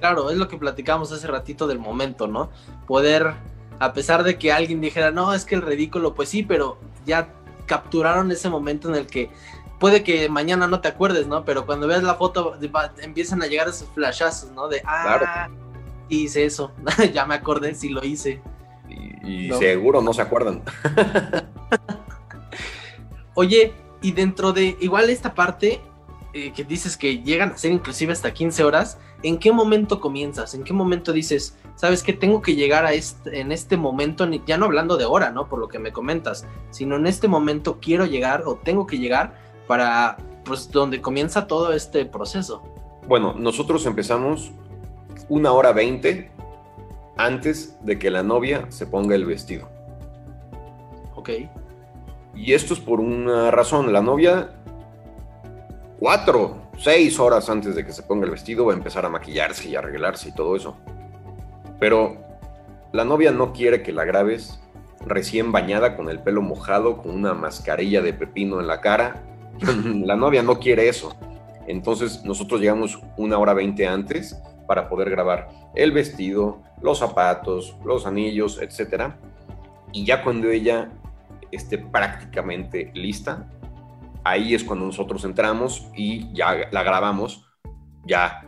Claro, 0.00 0.30
es 0.30 0.36
lo 0.36 0.48
que 0.48 0.56
platicamos 0.56 1.12
hace 1.12 1.26
ratito 1.26 1.66
del 1.66 1.78
momento, 1.78 2.28
¿no? 2.28 2.50
Poder, 2.86 3.34
a 3.80 3.92
pesar 3.92 4.22
de 4.22 4.38
que 4.38 4.52
alguien 4.52 4.80
dijera, 4.80 5.10
no, 5.10 5.34
es 5.34 5.44
que 5.44 5.56
el 5.56 5.62
ridículo, 5.62 6.14
pues 6.14 6.28
sí, 6.28 6.44
pero 6.44 6.78
ya 7.04 7.28
capturaron 7.66 8.30
ese 8.30 8.48
momento 8.48 8.88
en 8.88 8.94
el 8.94 9.06
que 9.06 9.30
puede 9.78 10.02
que 10.02 10.28
mañana 10.28 10.66
no 10.66 10.80
te 10.80 10.88
acuerdes, 10.88 11.26
¿no? 11.26 11.44
Pero 11.44 11.66
cuando 11.66 11.86
veas 11.86 12.02
la 12.02 12.14
foto 12.14 12.56
empiezan 13.02 13.42
a 13.42 13.46
llegar 13.46 13.68
esos 13.68 13.88
flashazos, 13.88 14.50
¿no? 14.52 14.68
De, 14.68 14.82
ah, 14.84 15.48
hice 16.08 16.44
eso, 16.44 16.72
ya 17.12 17.26
me 17.26 17.34
acordé 17.34 17.74
si 17.74 17.88
lo 17.88 18.04
hice. 18.04 18.40
Y, 19.24 19.50
seguro 19.52 20.00
no 20.00 20.14
se 20.14 20.22
acuerdan. 20.22 20.62
Oye, 23.34 23.74
y 24.00 24.12
dentro 24.12 24.52
de 24.52 24.76
igual 24.80 25.10
esta 25.10 25.34
parte, 25.34 25.80
eh, 26.32 26.52
que 26.52 26.64
dices 26.64 26.96
que 26.96 27.22
llegan 27.22 27.52
a 27.52 27.58
ser 27.58 27.72
inclusive 27.72 28.12
hasta 28.12 28.32
15 28.32 28.64
horas, 28.64 28.98
¿en 29.22 29.38
qué 29.38 29.52
momento 29.52 30.00
comienzas? 30.00 30.54
¿En 30.54 30.64
qué 30.64 30.72
momento 30.72 31.12
dices, 31.12 31.56
sabes 31.74 32.02
que 32.02 32.12
tengo 32.12 32.42
que 32.42 32.54
llegar 32.54 32.84
a 32.84 32.92
este, 32.92 33.40
en 33.40 33.52
este 33.52 33.76
momento, 33.76 34.28
ya 34.46 34.58
no 34.58 34.66
hablando 34.66 34.96
de 34.96 35.04
hora, 35.04 35.30
¿no? 35.30 35.48
Por 35.48 35.58
lo 35.58 35.68
que 35.68 35.78
me 35.78 35.92
comentas, 35.92 36.46
sino 36.70 36.96
en 36.96 37.06
este 37.06 37.28
momento 37.28 37.78
quiero 37.80 38.06
llegar 38.06 38.42
o 38.46 38.56
tengo 38.56 38.86
que 38.86 38.98
llegar 38.98 39.34
para, 39.66 40.16
pues, 40.44 40.70
donde 40.70 41.00
comienza 41.00 41.46
todo 41.46 41.72
este 41.72 42.04
proceso. 42.06 42.62
Bueno, 43.06 43.34
nosotros 43.38 43.86
empezamos 43.86 44.52
una 45.28 45.52
hora 45.52 45.72
veinte 45.72 46.30
antes 47.16 47.76
de 47.84 47.98
que 47.98 48.10
la 48.10 48.22
novia 48.22 48.66
se 48.70 48.86
ponga 48.86 49.14
el 49.14 49.26
vestido. 49.26 49.68
Ok. 51.14 51.30
Y 52.34 52.52
esto 52.52 52.74
es 52.74 52.80
por 52.80 53.00
una 53.00 53.50
razón. 53.50 53.92
La 53.92 54.00
novia 54.00 54.50
cuatro, 55.98 56.62
seis 56.78 57.18
horas 57.18 57.50
antes 57.50 57.74
de 57.74 57.84
que 57.84 57.92
se 57.92 58.04
ponga 58.04 58.24
el 58.24 58.30
vestido 58.30 58.64
va 58.64 58.72
a 58.72 58.76
empezar 58.76 59.04
a 59.04 59.08
maquillarse 59.08 59.68
y 59.68 59.76
arreglarse 59.76 60.28
y 60.28 60.32
todo 60.32 60.56
eso. 60.56 60.76
Pero 61.80 62.16
la 62.92 63.04
novia 63.04 63.32
no 63.32 63.52
quiere 63.52 63.82
que 63.82 63.92
la 63.92 64.04
grabes 64.04 64.60
recién 65.04 65.52
bañada 65.52 65.96
con 65.96 66.08
el 66.08 66.20
pelo 66.20 66.42
mojado, 66.42 66.98
con 66.98 67.14
una 67.14 67.34
mascarilla 67.34 68.00
de 68.00 68.12
pepino 68.12 68.60
en 68.60 68.68
la 68.68 68.80
cara. 68.80 69.22
la 70.04 70.16
novia 70.16 70.42
no 70.42 70.60
quiere 70.60 70.88
eso. 70.88 71.16
Entonces 71.66 72.24
nosotros 72.24 72.60
llegamos 72.60 72.98
una 73.16 73.38
hora 73.38 73.52
veinte 73.52 73.86
antes 73.86 74.40
para 74.68 74.88
poder 74.88 75.10
grabar 75.10 75.48
el 75.74 75.90
vestido, 75.90 76.62
los 76.82 76.98
zapatos, 76.98 77.74
los 77.84 78.06
anillos, 78.06 78.60
etc. 78.60 79.14
Y 79.92 80.04
ya 80.04 80.22
cuando 80.22 80.50
ella 80.50 80.90
esté 81.50 81.78
prácticamente 81.78 82.92
lista, 82.94 83.48
ahí 84.22 84.54
es 84.54 84.62
cuando 84.62 84.84
nosotros 84.84 85.24
entramos 85.24 85.88
y 85.96 86.32
ya 86.34 86.68
la 86.70 86.82
grabamos. 86.82 87.46
Ya, 88.06 88.46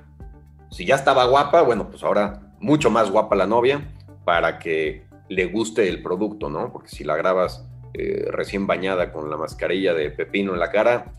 si 0.71 0.85
ya 0.85 0.95
estaba 0.95 1.25
guapa, 1.25 1.63
bueno, 1.63 1.89
pues 1.89 2.05
ahora 2.05 2.55
mucho 2.61 2.91
más 2.91 3.11
guapa 3.11 3.35
la 3.35 3.47
novia 3.47 3.89
para 4.25 4.59
que 4.59 5.07
le 5.29 5.47
guste 5.47 5.89
el 5.89 6.03
producto, 6.03 6.51
¿no? 6.51 6.71
Porque 6.71 6.91
si 6.91 7.03
la 7.03 7.17
grabas 7.17 7.67
eh, 7.95 8.27
recién 8.31 8.67
bañada 8.67 9.11
con 9.11 9.31
la 9.31 9.39
mascarilla 9.39 9.95
de 9.95 10.11
pepino 10.11 10.53
en 10.53 10.61
la 10.61 10.71
cara, 10.71 11.15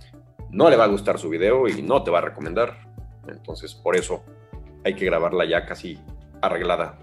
no 0.51 0.69
le 0.69 0.75
va 0.75 0.83
a 0.83 0.87
gustar 0.87 1.17
su 1.17 1.29
video 1.29 1.67
y 1.67 1.81
no 1.81 2.03
te 2.03 2.11
va 2.11 2.19
a 2.19 2.21
recomendar. 2.21 2.87
Entonces, 3.27 3.73
por 3.73 3.95
eso 3.95 4.23
hay 4.83 4.95
que 4.95 5.05
grabarla 5.05 5.45
ya 5.45 5.65
casi 5.65 5.99
arreglada. 6.41 6.97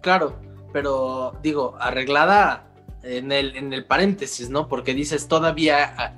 Claro, 0.00 0.38
pero 0.72 1.38
digo, 1.42 1.76
arreglada 1.80 2.66
en 3.02 3.32
el, 3.32 3.56
en 3.56 3.72
el 3.72 3.84
paréntesis, 3.84 4.50
¿no? 4.50 4.68
Porque 4.68 4.94
dices, 4.94 5.28
todavía, 5.28 6.14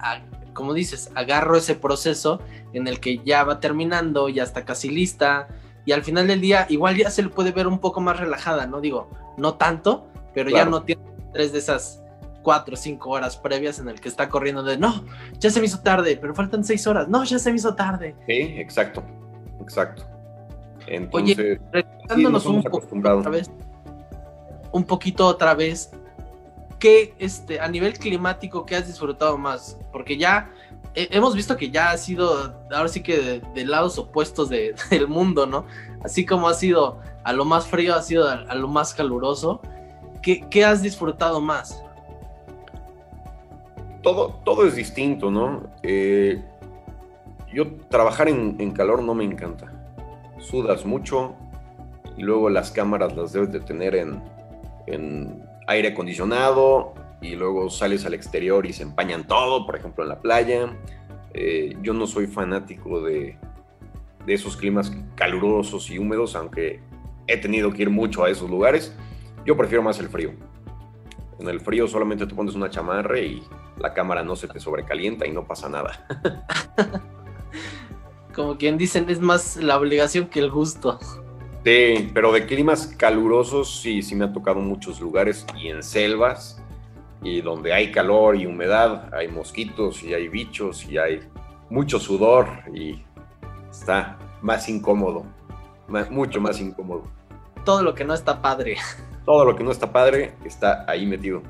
como 0.55 0.75
dices, 0.75 1.11
agarro 1.15 1.57
ese 1.57 1.75
proceso 1.75 2.41
en 2.73 2.89
el 2.89 3.01
que 3.01 3.19
ya 3.19 3.45
va 3.45 3.61
terminando, 3.61 4.29
ya 4.29 4.43
está 4.43 4.65
casi 4.65 4.89
lista, 4.89 5.49
y 5.85 5.93
al 5.93 6.03
final 6.03 6.27
del 6.27 6.41
día 6.41 6.67
igual 6.69 6.97
ya 6.97 7.11
se 7.11 7.23
le 7.23 7.29
puede 7.29 7.53
ver 7.53 7.67
un 7.67 7.79
poco 7.79 8.01
más 8.01 8.19
relajada, 8.19 8.67
¿no? 8.67 8.81
Digo, 8.81 9.11
no 9.37 9.55
tanto, 9.55 10.09
pero 10.35 10.51
ya 10.51 10.65
no 10.65 10.83
tiene 10.83 11.03
tres 11.33 11.53
de 11.53 11.59
esas 11.59 12.03
cuatro 12.43 12.75
o 12.75 12.77
cinco 12.77 13.11
horas 13.11 13.37
previas 13.37 13.79
en 13.79 13.89
el 13.89 14.01
que 14.01 14.09
está 14.09 14.29
corriendo 14.29 14.63
de, 14.63 14.79
no, 14.79 15.05
ya 15.39 15.51
se 15.51 15.61
me 15.61 15.67
hizo 15.67 15.81
tarde, 15.81 16.17
pero 16.17 16.35
faltan 16.35 16.65
seis 16.65 16.87
horas, 16.87 17.09
no, 17.09 17.25
ya 17.25 17.39
se 17.39 17.51
me 17.51 17.57
hizo 17.57 17.75
tarde. 17.75 18.15
Sí, 18.27 18.55
exacto, 18.57 19.03
exacto. 19.61 20.16
Entonces, 20.87 21.39
Oye, 21.39 21.61
regresándonos 21.73 22.47
un 22.47 22.63
poquito 22.63 23.19
otra 23.19 23.31
vez, 23.31 23.51
un 24.73 24.85
poquito 24.85 25.27
otra 25.27 25.55
vez, 25.55 25.91
¿qué 26.79 27.15
este, 27.19 27.61
a 27.61 27.69
nivel 27.69 27.99
climático, 27.99 28.67
qué 28.67 28.77
has 28.77 28.87
disfrutado 28.87 29.39
más? 29.39 29.79
Porque 29.93 30.17
ya 30.17 30.51
hemos 30.97 31.35
visto 31.35 31.57
que 31.57 31.71
ya 31.71 31.91
ha 31.91 31.99
sido, 31.99 32.55
ahora 32.71 32.89
sí 32.89 33.03
que 33.03 33.43
de, 33.55 33.65
lados 33.65 33.99
opuestos 33.99 34.49
del 34.91 35.09
mundo, 35.09 35.47
¿no? 35.47 35.67
Así 36.03 36.25
como 36.25 36.49
ha 36.49 36.55
sido 36.55 37.01
a 37.25 37.33
lo 37.33 37.45
más 37.45 37.67
frío, 37.67 37.95
ha 37.95 38.03
sido 38.03 38.29
a, 38.29 38.55
lo 38.55 38.69
más 38.69 38.95
caluroso. 38.95 39.61
¿Qué, 40.23 40.65
has 40.65 40.83
disfrutado 40.83 41.41
más? 41.41 41.83
Todo, 44.03 44.41
todo 44.45 44.67
es 44.67 44.75
distinto, 44.75 45.31
¿no? 45.31 45.65
Eh, 45.83 46.43
yo 47.53 47.77
trabajar 47.89 48.29
en, 48.29 48.71
calor 48.73 49.03
no 49.03 49.15
me 49.15 49.25
encanta. 49.25 49.73
Sudas 50.49 50.87
mucho 50.87 51.35
y 52.17 52.23
luego 52.23 52.49
las 52.51 52.71
cámaras 52.71 53.17
las 53.17 53.33
debes 53.33 53.53
de 53.53 53.61
tener 53.61 53.95
en, 53.95 54.23
en 54.87 55.45
aire 55.67 55.89
acondicionado 55.89 56.95
y 57.21 57.35
luego 57.35 57.69
sales 57.71 58.07
al 58.07 58.15
exterior 58.15 58.67
y 58.67 58.73
se 58.73 58.83
empañan 58.83 59.27
todo, 59.27 59.67
por 59.67 59.77
ejemplo 59.77 60.05
en 60.05 60.11
la 60.11 60.21
playa. 60.21 60.77
Eh, 61.35 61.77
yo 61.83 61.93
no 61.93 62.07
soy 62.07 62.27
fanático 62.27 63.01
de, 63.03 63.37
de, 64.25 64.35
esos 64.35 64.57
climas 64.57 64.93
calurosos 65.17 65.91
y 65.91 65.99
húmedos, 65.99 66.37
aunque 66.37 66.81
he 67.27 67.37
tenido 67.37 67.73
que 67.73 67.83
ir 67.83 67.91
mucho 67.91 68.25
a 68.25 68.31
esos 68.31 68.49
lugares. 68.49 68.95
Yo 69.45 69.57
prefiero 69.57 69.83
más 69.83 69.99
el 69.99 70.09
frío. 70.09 70.33
En 71.39 71.49
el 71.49 71.61
frío 71.61 71.87
solamente 71.87 72.27
te 72.27 72.35
pones 72.35 72.55
una 72.55 72.71
chamarra 72.71 73.19
y 73.19 73.43
la 73.79 73.93
cámara 73.93 74.23
no 74.23 74.37
se 74.37 74.49
te 74.49 74.59
sobrecalienta 74.61 75.27
y 75.27 75.33
no 75.33 75.47
pasa 75.47 75.69
nada. 75.69 76.07
Como 78.37 78.59
quien 78.59 78.77
dicen, 78.77 79.09
es 79.09 79.19
más 79.19 79.57
la 79.57 79.79
obligación 79.79 80.27
que 80.27 80.41
el 80.41 80.51
gusto. 80.51 80.99
Sí, 81.65 82.11
pero 82.13 82.33
de 82.33 82.45
climas 82.45 82.87
calurosos 82.87 83.81
sí, 83.81 84.03
sí 84.03 84.15
me 84.15 84.27
ha 84.27 84.33
tocado 84.35 84.61
muchos 84.61 85.01
lugares 85.01 85.47
y 85.57 85.69
en 85.69 85.83
selvas 85.83 86.63
y 87.23 87.41
donde 87.41 87.73
hay 87.73 87.91
calor 87.91 88.37
y 88.37 88.45
humedad, 88.45 89.09
hay 89.15 89.29
mosquitos 89.29 90.03
y 90.03 90.13
hay 90.13 90.29
bichos 90.29 90.85
y 90.85 90.99
hay 90.99 91.21
mucho 91.71 91.99
sudor 91.99 92.47
y 92.75 93.03
está 93.71 94.19
más 94.43 94.69
incómodo, 94.69 95.25
mucho 96.11 96.39
más 96.39 96.61
incómodo. 96.61 97.05
Todo 97.65 97.83
lo 97.83 97.95
que 97.95 98.05
no 98.05 98.13
está 98.13 98.43
padre. 98.43 98.77
Todo 99.25 99.47
lo 99.47 99.57
que 99.57 99.65
no 99.65 99.71
está 99.71 99.91
padre 99.91 100.35
está 100.45 100.85
ahí 100.87 101.07
metido. 101.07 101.43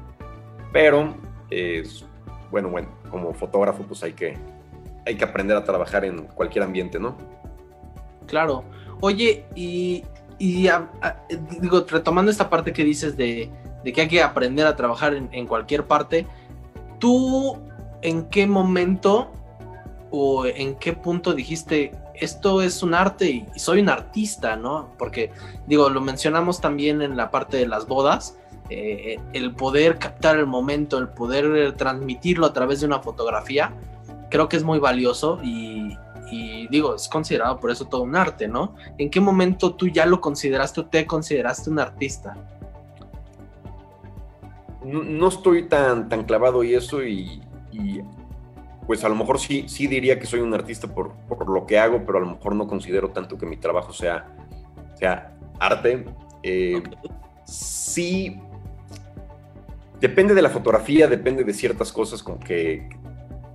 Pero, 0.72 1.16
es, 1.50 2.04
bueno, 2.52 2.68
bueno, 2.68 2.88
como 3.10 3.34
fotógrafo 3.34 3.82
pues 3.82 4.04
hay 4.04 4.12
que, 4.12 4.38
hay 5.06 5.16
que 5.16 5.24
aprender 5.24 5.56
a 5.56 5.64
trabajar 5.64 6.04
en 6.04 6.24
cualquier 6.26 6.64
ambiente, 6.64 6.98
¿no? 6.98 7.16
Claro. 8.26 8.64
Oye, 9.00 9.44
y, 9.54 10.02
digo, 10.38 11.86
retomando 11.88 12.30
esta 12.30 12.50
parte 12.50 12.72
que 12.72 12.84
dices 12.84 13.16
de, 13.16 13.50
de 13.86 13.92
que 13.92 14.00
hay 14.00 14.08
que 14.08 14.20
aprender 14.20 14.66
a 14.66 14.74
trabajar 14.74 15.14
en, 15.14 15.46
cualquier 15.46 15.86
parte. 15.86 16.26
¿Tú 16.98 17.56
en 18.02 18.24
qué 18.28 18.46
momento 18.48 19.30
o 20.10 20.44
en 20.44 20.74
qué 20.74 20.92
punto 20.92 21.34
dijiste, 21.34 21.92
esto 22.14 22.62
es 22.62 22.82
un 22.82 22.94
arte 22.94 23.30
y 23.30 23.46
soy 23.58 23.80
un 23.80 23.88
artista, 23.88 24.56
¿no? 24.56 24.92
Porque, 24.98 25.30
digo, 25.68 25.88
lo 25.88 26.00
mencionamos 26.00 26.60
también 26.60 27.00
en 27.00 27.16
la 27.16 27.30
parte 27.30 27.58
de 27.58 27.68
las 27.68 27.86
bodas, 27.86 28.36
eh, 28.70 29.20
el 29.32 29.54
poder 29.54 29.98
captar 29.98 30.36
el 30.36 30.46
momento, 30.46 30.98
el 30.98 31.08
poder 31.08 31.76
transmitirlo 31.76 32.46
a 32.46 32.52
través 32.52 32.80
de 32.80 32.86
una 32.86 32.98
fotografía, 32.98 33.72
creo 34.30 34.48
que 34.48 34.56
es 34.56 34.64
muy 34.64 34.78
valioso 34.78 35.38
y, 35.42 35.96
y, 36.30 36.66
digo, 36.68 36.94
es 36.94 37.08
considerado 37.08 37.58
por 37.58 37.70
eso 37.70 37.86
todo 37.86 38.02
un 38.02 38.16
arte, 38.16 38.48
¿no? 38.48 38.74
¿En 38.98 39.10
qué 39.10 39.20
momento 39.20 39.74
tú 39.74 39.88
ya 39.88 40.06
lo 40.06 40.20
consideraste 40.20 40.80
o 40.80 40.86
te 40.86 41.06
consideraste 41.06 41.70
un 41.70 41.78
artista? 41.78 42.36
no, 44.86 45.28
estoy 45.28 45.64
tan, 45.64 46.08
tan 46.08 46.24
clavado 46.24 46.62
y 46.62 46.74
eso 46.74 47.02
y, 47.04 47.42
pues 48.86 49.04
a 49.04 49.08
lo 49.08 49.16
mejor 49.16 49.40
sí, 49.40 49.64
sí 49.68 49.86
diría 49.88 50.18
que 50.18 50.26
soy 50.26 50.40
un 50.40 50.54
artista 50.54 50.86
por, 50.86 51.12
lo 51.48 51.66
que 51.66 51.78
hago, 51.78 52.04
pero 52.06 52.18
a 52.18 52.20
lo 52.20 52.28
mejor 52.28 52.54
no 52.54 52.68
considero 52.68 53.10
tanto 53.10 53.36
que 53.36 53.44
mi 53.44 53.56
trabajo 53.56 53.92
sea, 53.92 54.28
sea 54.94 55.36
arte. 55.58 56.04
Eh, 56.42 56.82
sí, 57.44 58.40
depende 60.00 60.34
de 60.34 60.42
la 60.42 60.50
fotografía, 60.50 61.08
depende 61.08 61.42
de 61.42 61.52
ciertas 61.52 61.92
cosas, 61.92 62.22
como 62.22 62.38
que 62.38 62.88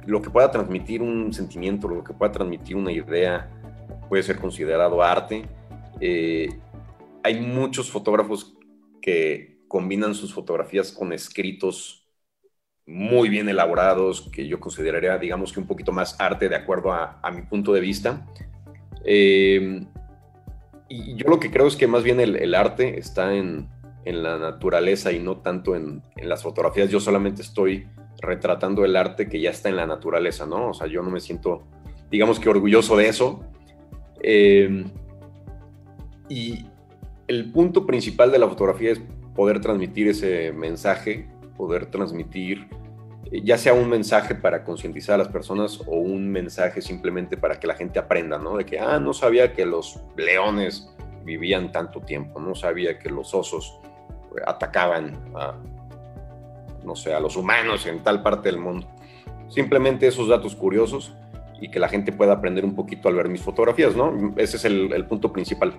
lo 0.05 0.21
que 0.21 0.29
pueda 0.29 0.51
transmitir 0.51 1.01
un 1.01 1.33
sentimiento, 1.33 1.87
lo 1.87 2.03
que 2.03 2.13
pueda 2.13 2.31
transmitir 2.31 2.75
una 2.75 2.91
idea, 2.91 3.49
puede 4.09 4.23
ser 4.23 4.37
considerado 4.37 5.01
arte. 5.01 5.45
Eh, 5.99 6.49
hay 7.23 7.39
muchos 7.39 7.91
fotógrafos 7.91 8.53
que, 9.01 9.51
combinan 9.71 10.13
sus 10.13 10.33
fotografías 10.33 10.91
con 10.91 11.13
escritos 11.13 12.05
muy 12.85 13.29
bien 13.29 13.47
elaborados, 13.47 14.29
que 14.29 14.45
yo 14.45 14.59
consideraría, 14.59 15.17
digamos 15.17 15.53
que 15.53 15.61
un 15.61 15.65
poquito 15.65 15.93
más 15.93 16.19
arte 16.19 16.49
de 16.49 16.57
acuerdo 16.57 16.91
a, 16.91 17.31
mi 17.33 17.43
punto 17.43 17.71
de 17.71 17.79
vista. 17.79 18.27
Eh, 19.05 19.85
y 20.89 21.15
yo 21.15 21.29
lo 21.29 21.39
que 21.39 21.49
creo 21.51 21.67
es 21.67 21.77
que 21.77 21.87
más 21.87 22.03
bien 22.03 22.19
el, 22.19 22.53
arte 22.53 22.99
está 22.99 23.33
en, 23.33 23.69
la 24.03 24.37
naturaleza 24.37 25.13
y 25.13 25.19
no 25.19 25.37
tanto 25.37 25.73
en, 25.73 26.03
las 26.17 26.43
fotografías. 26.43 26.89
Yo 26.89 26.99
solamente 26.99 27.41
estoy 27.41 27.87
retratando 28.21 28.85
el 28.85 28.95
arte 28.95 29.27
que 29.27 29.41
ya 29.41 29.49
está 29.49 29.69
en 29.69 29.75
la 29.75 29.85
naturaleza, 29.85 30.45
¿no? 30.45 30.69
O 30.69 30.73
sea, 30.73 30.87
yo 30.87 31.01
no 31.01 31.09
me 31.09 31.19
siento, 31.19 31.63
digamos 32.09 32.39
que 32.39 32.49
orgulloso 32.49 32.95
de 32.95 33.07
eso. 33.07 33.43
Eh, 34.21 34.85
y 36.29 36.65
el 37.27 37.51
punto 37.51 37.85
principal 37.85 38.31
de 38.31 38.39
la 38.39 38.47
fotografía 38.47 38.91
es 38.91 39.01
poder 39.35 39.59
transmitir 39.59 40.07
ese 40.07 40.51
mensaje, 40.51 41.27
poder 41.57 41.87
transmitir 41.87 42.67
eh, 43.31 43.41
ya 43.43 43.57
sea 43.57 43.73
un 43.73 43.89
mensaje 43.89 44.35
para 44.35 44.63
concientizar 44.63 45.15
a 45.15 45.17
las 45.19 45.29
personas 45.29 45.79
o 45.87 45.95
un 45.97 46.29
mensaje 46.29 46.81
simplemente 46.81 47.37
para 47.37 47.59
que 47.59 47.67
la 47.67 47.75
gente 47.75 47.99
aprenda, 47.99 48.37
¿no? 48.37 48.57
De 48.57 48.65
que, 48.65 48.79
ah, 48.79 48.99
no 48.99 49.13
sabía 49.13 49.53
que 49.53 49.65
los 49.65 49.99
leones 50.17 50.93
vivían 51.23 51.71
tanto 51.71 52.01
tiempo, 52.01 52.39
no 52.39 52.55
sabía 52.55 52.99
que 52.99 53.09
los 53.09 53.33
osos 53.33 53.79
eh, 54.35 54.41
atacaban 54.45 55.17
a, 55.35 55.55
no 56.83 56.95
sé, 56.95 57.13
a 57.13 57.19
los 57.19 57.35
humanos 57.35 57.85
en 57.85 57.99
tal 57.99 58.21
parte 58.21 58.49
del 58.49 58.59
mundo. 58.59 58.87
Simplemente 59.49 60.07
esos 60.07 60.27
datos 60.27 60.55
curiosos 60.55 61.13
y 61.59 61.69
que 61.69 61.79
la 61.79 61.89
gente 61.89 62.11
pueda 62.11 62.33
aprender 62.33 62.65
un 62.65 62.75
poquito 62.75 63.07
al 63.07 63.15
ver 63.15 63.29
mis 63.29 63.41
fotografías, 63.41 63.95
¿no? 63.95 64.33
Ese 64.37 64.57
es 64.57 64.65
el, 64.65 64.91
el 64.93 65.05
punto 65.05 65.31
principal. 65.31 65.73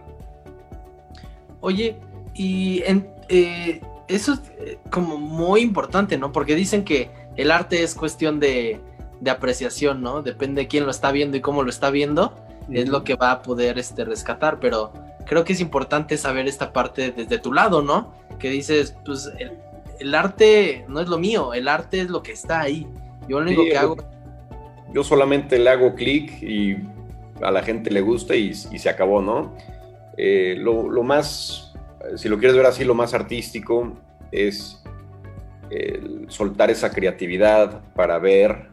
Oye, 1.61 1.97
y 2.35 2.83
en, 2.85 3.09
eh, 3.29 3.81
eso 4.09 4.35
es 4.35 4.41
eh, 4.59 4.79
como 4.91 5.17
muy 5.19 5.61
importante, 5.61 6.19
¿no? 6.19 6.33
Porque 6.33 6.55
dicen 6.55 6.85
que 6.85 7.11
el 7.37 7.51
arte 7.51 7.83
es 7.83 7.95
cuestión 7.95 8.41
de, 8.41 8.81
apreciación, 9.29 10.03
¿no? 10.03 10.23
Depende 10.23 10.63
de 10.63 10.69
quién 10.69 10.85
lo 10.85 10.91
está 10.91 11.13
viendo 11.13 11.37
y 11.37 11.41
cómo 11.41 11.63
lo 11.63 11.71
está 11.71 11.91
viendo, 11.91 12.35
es 12.71 12.89
lo 12.89 13.05
que 13.05 13.15
va 13.15 13.31
a 13.31 13.43
poder 13.43 13.79
este, 13.79 14.05
rescatar, 14.05 14.59
pero 14.59 14.93
creo 15.27 15.45
que 15.45 15.53
es 15.53 15.61
importante 15.61 16.17
saber 16.17 16.49
esta 16.49 16.73
parte 16.73 17.13
desde 17.13 17.39
tu 17.39 17.53
lado, 17.53 17.83
¿no? 17.83 18.13
Que 18.41 18.51
dices, 18.51 18.97
pues 19.05 19.31
el, 19.39 19.53
arte 20.15 20.85
no 20.89 21.01
es 21.01 21.09
lo 21.09 21.19
mío, 21.19 21.55
el 21.55 21.69
arte 21.69 22.01
es 22.01 22.11
lo 22.11 22.23
que 22.23 22.33
está 22.33 22.61
ahí. 22.61 22.87
Yo 23.29 23.41
lo 23.41 23.47
único 23.47 23.65
que 23.65 23.77
hago... 23.77 23.97
Yo 24.93 25.03
solamente 25.03 25.59
le 25.59 25.71
hago 25.71 25.95
clic 25.95 26.43
y 26.43 26.77
a 27.41 27.51
la 27.51 27.63
gente 27.63 27.91
le 27.91 28.03
gusta 28.03 28.35
y, 28.35 28.55
se 28.55 28.89
acabó, 28.91 29.23
¿no? 29.23 29.57
Eh, 30.19 30.57
lo, 30.59 31.03
más, 31.03 31.75
si 32.17 32.29
lo 32.29 32.39
quieres 32.39 32.57
ver 32.57 32.67
así, 32.67 32.85
lo 32.85 32.95
más 32.95 33.15
artístico 33.15 33.95
es 34.31 34.79
soltar 36.29 36.71
esa 36.71 36.91
creatividad 36.91 37.81
para 37.95 38.19
ver 38.19 38.69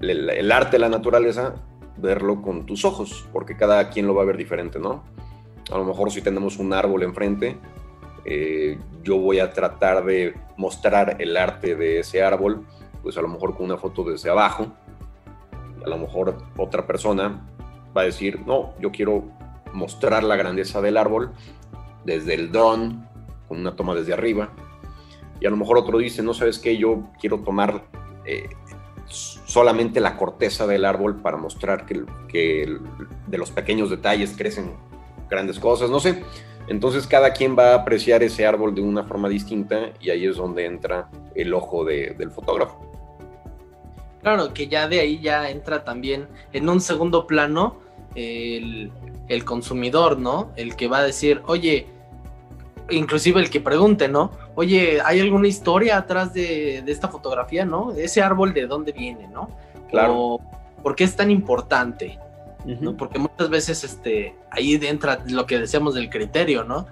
el, 0.00 0.52
arte 0.52 0.72
de 0.72 0.78
la 0.78 0.88
naturaleza, 0.88 1.54
verlo 1.96 2.40
con 2.42 2.66
tus 2.66 2.84
ojos, 2.84 3.28
porque 3.32 3.56
cada 3.56 3.90
quien 3.90 4.06
lo 4.06 4.14
va 4.14 4.22
a 4.22 4.26
ver 4.26 4.36
diferente, 4.36 4.78
¿no? 4.78 5.04
A 5.70 5.78
lo 5.78 5.84
mejor 5.84 6.10
si 6.10 6.22
tenemos 6.22 6.58
un 6.58 6.72
árbol 6.72 7.02
enfrente, 7.02 7.56
eh, 8.24 8.78
yo 9.02 9.18
voy 9.18 9.40
a 9.40 9.52
tratar 9.52 10.04
de 10.04 10.34
mostrar 10.56 11.16
el 11.18 11.36
arte 11.36 11.74
de 11.74 12.00
ese 12.00 12.22
árbol, 12.22 12.66
pues 13.02 13.16
a 13.16 13.22
lo 13.22 13.28
mejor 13.28 13.56
con 13.56 13.66
una 13.66 13.78
foto 13.78 14.04
desde 14.04 14.30
abajo, 14.30 14.66
a 15.84 15.88
lo 15.88 15.98
mejor 15.98 16.36
otra 16.56 16.86
persona 16.86 17.46
va 17.96 18.02
a 18.02 18.04
decir, 18.04 18.40
no, 18.46 18.74
yo 18.80 18.90
quiero 18.92 19.24
mostrar 19.72 20.22
la 20.22 20.36
grandeza 20.36 20.80
del 20.80 20.96
árbol 20.96 21.32
desde 22.04 22.34
el 22.34 22.52
drone, 22.52 23.06
con 23.48 23.60
una 23.60 23.74
toma 23.74 23.94
desde 23.94 24.12
arriba. 24.12 24.50
Y 25.40 25.46
a 25.46 25.50
lo 25.50 25.56
mejor 25.56 25.78
otro 25.78 25.98
dice, 25.98 26.22
no 26.22 26.34
sabes 26.34 26.58
qué, 26.58 26.76
yo 26.76 27.08
quiero 27.18 27.40
tomar 27.40 27.84
eh, 28.26 28.50
solamente 29.06 30.00
la 30.00 30.16
corteza 30.16 30.66
del 30.66 30.84
árbol 30.84 31.20
para 31.22 31.38
mostrar 31.38 31.86
que 31.86 32.78
de 33.26 33.38
los 33.38 33.50
pequeños 33.50 33.90
detalles 33.90 34.34
crecen 34.36 34.72
grandes 35.30 35.58
cosas, 35.58 35.88
no 35.88 36.00
sé. 36.00 36.22
Entonces 36.70 37.08
cada 37.08 37.32
quien 37.32 37.58
va 37.58 37.72
a 37.72 37.74
apreciar 37.74 38.22
ese 38.22 38.46
árbol 38.46 38.76
de 38.76 38.80
una 38.80 39.02
forma 39.02 39.28
distinta 39.28 39.90
y 40.00 40.10
ahí 40.10 40.24
es 40.24 40.36
donde 40.36 40.66
entra 40.66 41.08
el 41.34 41.52
ojo 41.52 41.84
del 41.84 42.30
fotógrafo. 42.30 42.80
Claro, 44.22 44.54
que 44.54 44.68
ya 44.68 44.86
de 44.86 45.00
ahí 45.00 45.18
ya 45.18 45.50
entra 45.50 45.82
también 45.82 46.28
en 46.52 46.68
un 46.68 46.80
segundo 46.80 47.26
plano 47.26 47.74
el, 48.14 48.92
consumidor, 49.44 50.20
¿no? 50.20 50.52
El 50.54 50.76
que 50.76 50.86
va 50.86 50.98
a 50.98 51.02
decir, 51.02 51.42
oye, 51.46 51.88
inclusive 52.88 53.40
el 53.40 53.50
que 53.50 53.60
pregunte, 53.60 54.06
¿no? 54.06 54.30
Oye, 54.54 55.00
¿hay 55.04 55.18
alguna 55.18 55.48
historia 55.48 55.96
atrás 55.96 56.32
de, 56.32 56.84
esta 56.86 57.08
fotografía, 57.08 57.64
¿no? 57.64 57.90
Ese 57.94 58.22
árbol 58.22 58.54
de 58.54 58.68
dónde 58.68 58.92
viene, 58.92 59.26
¿no? 59.26 59.50
Claro. 59.90 60.38
¿Por 60.84 60.94
qué 60.94 61.02
es 61.02 61.16
tan 61.16 61.32
importante? 61.32 62.20
¿No? 62.64 62.96
Porque 62.96 63.18
muchas 63.18 63.48
veces 63.50 63.84
este, 63.84 64.34
ahí 64.50 64.78
entra 64.82 65.22
lo 65.26 65.46
que 65.46 65.58
decíamos 65.58 65.94
del 65.94 66.10
criterio, 66.10 66.64
¿no? 66.64 66.86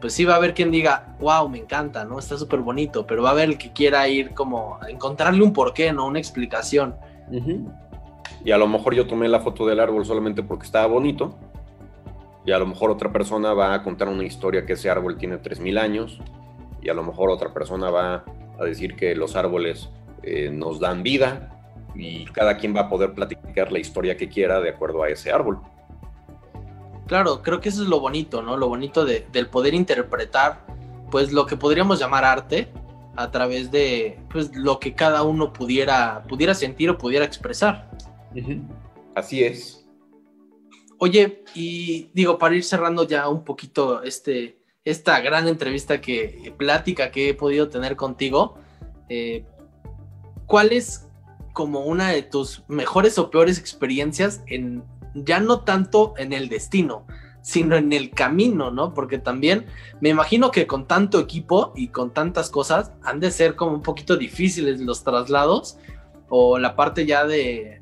pues 0.00 0.14
sí 0.14 0.24
va 0.24 0.34
a 0.34 0.36
haber 0.36 0.54
quien 0.54 0.70
diga, 0.70 1.14
wow, 1.20 1.48
me 1.48 1.58
encanta, 1.58 2.04
¿no? 2.04 2.18
Está 2.18 2.36
súper 2.38 2.60
bonito, 2.60 3.06
pero 3.06 3.22
va 3.22 3.28
a 3.30 3.32
haber 3.32 3.50
el 3.50 3.58
que 3.58 3.72
quiera 3.72 4.08
ir 4.08 4.30
como 4.30 4.78
a 4.80 4.90
encontrarle 4.90 5.42
un 5.42 5.52
porqué, 5.52 5.92
¿no? 5.92 6.06
Una 6.06 6.18
explicación. 6.18 6.96
Y 8.44 8.50
a 8.50 8.58
lo 8.58 8.66
mejor 8.66 8.94
yo 8.94 9.06
tomé 9.06 9.28
la 9.28 9.40
foto 9.40 9.66
del 9.66 9.78
árbol 9.78 10.06
solamente 10.06 10.42
porque 10.42 10.64
estaba 10.64 10.86
bonito, 10.86 11.36
y 12.46 12.52
a 12.52 12.58
lo 12.58 12.66
mejor 12.66 12.90
otra 12.90 13.12
persona 13.12 13.52
va 13.52 13.74
a 13.74 13.82
contar 13.82 14.08
una 14.08 14.24
historia 14.24 14.64
que 14.64 14.72
ese 14.72 14.88
árbol 14.88 15.18
tiene 15.18 15.36
3.000 15.36 15.78
años, 15.78 16.18
y 16.80 16.88
a 16.88 16.94
lo 16.94 17.02
mejor 17.02 17.30
otra 17.30 17.52
persona 17.52 17.90
va 17.90 18.24
a 18.58 18.64
decir 18.64 18.96
que 18.96 19.14
los 19.14 19.36
árboles 19.36 19.90
eh, 20.22 20.50
nos 20.50 20.80
dan 20.80 21.02
vida, 21.02 21.59
y 21.94 22.24
cada 22.26 22.56
quien 22.56 22.74
va 22.74 22.82
a 22.82 22.88
poder 22.88 23.12
platicar 23.14 23.72
la 23.72 23.78
historia 23.78 24.16
que 24.16 24.28
quiera 24.28 24.60
de 24.60 24.70
acuerdo 24.70 25.02
a 25.02 25.08
ese 25.08 25.32
árbol. 25.32 25.60
Claro, 27.06 27.42
creo 27.42 27.60
que 27.60 27.70
eso 27.70 27.82
es 27.82 27.88
lo 27.88 28.00
bonito, 28.00 28.42
¿no? 28.42 28.56
Lo 28.56 28.68
bonito 28.68 29.04
de, 29.04 29.26
del 29.32 29.48
poder 29.48 29.74
interpretar, 29.74 30.64
pues 31.10 31.32
lo 31.32 31.46
que 31.46 31.56
podríamos 31.56 31.98
llamar 31.98 32.24
arte 32.24 32.68
a 33.16 33.30
través 33.30 33.70
de, 33.70 34.18
pues 34.30 34.54
lo 34.54 34.78
que 34.78 34.94
cada 34.94 35.22
uno 35.22 35.52
pudiera, 35.52 36.22
pudiera 36.28 36.54
sentir 36.54 36.88
o 36.90 36.96
pudiera 36.96 37.24
expresar. 37.24 37.90
Así 39.14 39.42
es. 39.42 39.84
Oye, 40.98 41.42
y 41.54 42.10
digo, 42.14 42.38
para 42.38 42.54
ir 42.54 42.62
cerrando 42.62 43.06
ya 43.06 43.28
un 43.28 43.42
poquito 43.42 44.02
este, 44.02 44.62
esta 44.84 45.20
gran 45.20 45.48
entrevista 45.48 46.00
que, 46.00 46.54
plática 46.56 47.10
que 47.10 47.30
he 47.30 47.34
podido 47.34 47.68
tener 47.68 47.96
contigo, 47.96 48.58
eh, 49.08 49.44
¿cuál 50.46 50.72
es 50.72 51.09
como 51.52 51.80
una 51.80 52.10
de 52.10 52.22
tus 52.22 52.64
mejores 52.68 53.18
o 53.18 53.30
peores 53.30 53.58
experiencias 53.58 54.42
en 54.46 54.82
ya 55.14 55.40
no 55.40 55.60
tanto 55.60 56.14
en 56.16 56.32
el 56.32 56.48
destino, 56.48 57.04
sino 57.42 57.76
en 57.76 57.92
el 57.92 58.10
camino, 58.10 58.70
¿no? 58.70 58.94
Porque 58.94 59.18
también 59.18 59.66
me 60.00 60.08
imagino 60.08 60.50
que 60.50 60.66
con 60.66 60.86
tanto 60.86 61.18
equipo 61.18 61.72
y 61.74 61.88
con 61.88 62.12
tantas 62.12 62.50
cosas 62.50 62.92
han 63.02 63.20
de 63.20 63.30
ser 63.30 63.56
como 63.56 63.72
un 63.72 63.82
poquito 63.82 64.16
difíciles 64.16 64.80
los 64.80 65.02
traslados 65.02 65.78
o 66.28 66.58
la 66.58 66.76
parte 66.76 67.06
ya 67.06 67.26
de, 67.26 67.80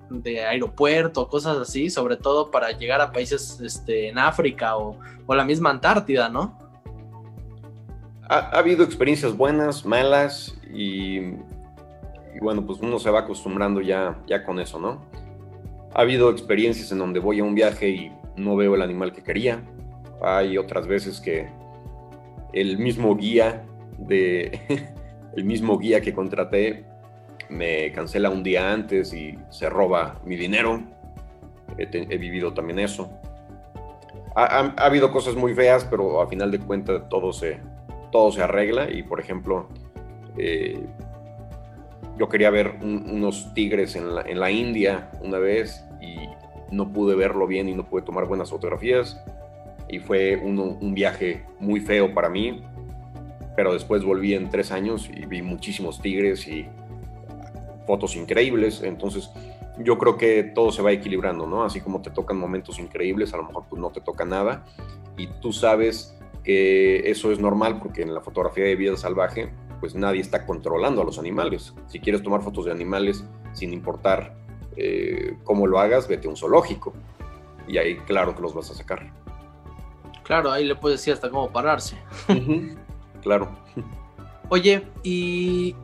aeropuerto, 0.48 1.28
cosas 1.28 1.58
así, 1.58 1.90
sobre 1.90 2.16
todo 2.16 2.50
para 2.50 2.72
llegar 2.72 3.00
a 3.00 3.12
países 3.12 3.60
este, 3.60 4.08
en 4.08 4.18
África 4.18 4.76
o, 4.76 4.96
la 5.28 5.44
misma 5.44 5.70
Antártida, 5.70 6.30
¿no? 6.30 6.58
Ha, 8.30 8.58
habido 8.58 8.84
experiencias 8.84 9.36
buenas, 9.36 9.84
malas 9.84 10.54
y, 10.72 11.34
y, 12.38 12.44
bueno, 12.44 12.64
pues 12.64 12.80
uno 12.80 12.98
se 12.98 13.10
va 13.10 13.20
acostumbrando 13.20 13.80
ya, 13.80 14.18
ya 14.26 14.44
con 14.44 14.60
eso, 14.60 14.78
¿no? 14.78 15.04
Ha 15.94 16.02
habido 16.02 16.30
experiencias 16.30 16.92
en 16.92 16.98
donde 16.98 17.20
voy 17.20 17.40
a 17.40 17.44
un 17.44 17.54
viaje 17.54 17.88
y 17.88 18.12
no 18.36 18.56
veo 18.56 18.74
el 18.74 18.82
animal 18.82 19.12
que 19.12 19.22
quería. 19.22 19.62
Hay 20.22 20.56
otras 20.56 20.86
veces 20.86 21.20
que 21.20 21.48
el 22.52 22.78
mismo 22.78 23.16
guía 23.16 23.64
de 23.98 24.60
el 25.36 25.44
mismo 25.44 25.78
guía 25.78 26.00
que 26.00 26.12
contraté 26.14 26.84
me 27.48 27.92
cancela 27.92 28.30
un 28.30 28.42
día 28.42 28.72
antes 28.72 29.12
y 29.12 29.38
se 29.50 29.68
roba 29.68 30.20
mi 30.24 30.36
dinero. 30.36 30.82
He, 31.76 32.18
vivido 32.18 32.52
también 32.54 32.78
eso. 32.78 33.10
Ha, 34.34 34.74
habido 34.76 35.12
cosas 35.12 35.34
muy 35.34 35.54
feas, 35.54 35.84
pero 35.84 36.20
a 36.20 36.26
final 36.28 36.50
de 36.50 36.58
cuentas 36.58 37.08
todo 37.08 37.32
se, 37.32 37.60
todo 38.10 38.32
se 38.32 38.42
arregla. 38.42 38.90
Y 38.90 39.02
por 39.02 39.20
ejemplo, 39.20 39.68
eh, 40.36 40.84
yo 42.18 42.28
quería 42.28 42.50
ver 42.50 42.78
unos 42.82 43.52
tigres 43.54 43.96
en 43.96 44.14
la, 44.14 44.50
India 44.50 45.10
una 45.20 45.38
vez 45.38 45.84
y 46.00 46.16
no 46.74 46.92
pude 46.92 47.14
verlo 47.14 47.46
bien 47.46 47.68
y 47.68 47.74
no 47.74 47.84
pude 47.84 48.02
tomar 48.02 48.26
buenas 48.26 48.50
fotografías. 48.50 49.22
Y 49.88 50.00
fue 50.00 50.36
un 50.36 50.94
viaje 50.94 51.44
muy 51.60 51.80
feo 51.80 52.12
para 52.12 52.28
mí, 52.28 52.62
pero 53.56 53.72
después 53.72 54.04
volví 54.04 54.34
en 54.34 54.50
tres 54.50 54.70
años 54.70 55.08
y 55.08 55.24
vi 55.26 55.42
muchísimos 55.42 56.00
tigres 56.00 56.46
y 56.46 56.66
fotos 57.86 58.16
increíbles, 58.16 58.82
entonces 58.82 59.30
yo 59.78 59.96
creo 59.96 60.18
que 60.18 60.42
todo 60.42 60.72
se 60.72 60.82
va 60.82 60.92
equilibrando, 60.92 61.46
¿no? 61.46 61.64
Así 61.64 61.80
como 61.80 62.02
te 62.02 62.10
tocan 62.10 62.36
momentos 62.36 62.78
increíbles, 62.78 63.32
a 63.32 63.38
lo 63.38 63.44
mejor 63.44 63.64
pues 63.70 63.80
no 63.80 63.90
te 63.90 64.00
toca 64.00 64.24
nada. 64.24 64.64
Y 65.16 65.28
tú 65.40 65.52
sabes 65.52 66.14
que 66.44 67.10
eso 67.10 67.32
es 67.32 67.38
normal 67.38 67.78
porque 67.78 68.02
en 68.02 68.12
la 68.12 68.20
fotografía 68.20 68.64
de 68.64 68.76
vida 68.76 68.96
salvaje 68.96 69.50
pues 69.80 69.94
nadie 69.94 70.20
está 70.20 70.46
controlando 70.46 71.02
a 71.02 71.04
los 71.04 71.18
animales. 71.18 71.74
Si 71.88 72.00
quieres 72.00 72.22
tomar 72.22 72.42
fotos 72.42 72.64
de 72.64 72.72
animales 72.72 73.24
sin 73.52 73.72
importar 73.72 74.34
eh, 74.76 75.36
cómo 75.44 75.66
lo 75.66 75.78
hagas, 75.78 76.08
vete 76.08 76.26
a 76.26 76.30
un 76.30 76.36
zoológico. 76.36 76.92
Y 77.66 77.78
ahí 77.78 77.96
claro 77.98 78.34
que 78.34 78.42
los 78.42 78.54
vas 78.54 78.70
a 78.70 78.74
sacar. 78.74 79.12
Claro, 80.22 80.50
ahí 80.50 80.64
le 80.64 80.74
puedes 80.74 81.00
decir 81.00 81.14
hasta 81.14 81.30
cómo 81.30 81.50
pararse. 81.50 81.96
claro. 83.22 83.48
Oye, 84.50 84.86
y 85.02 85.74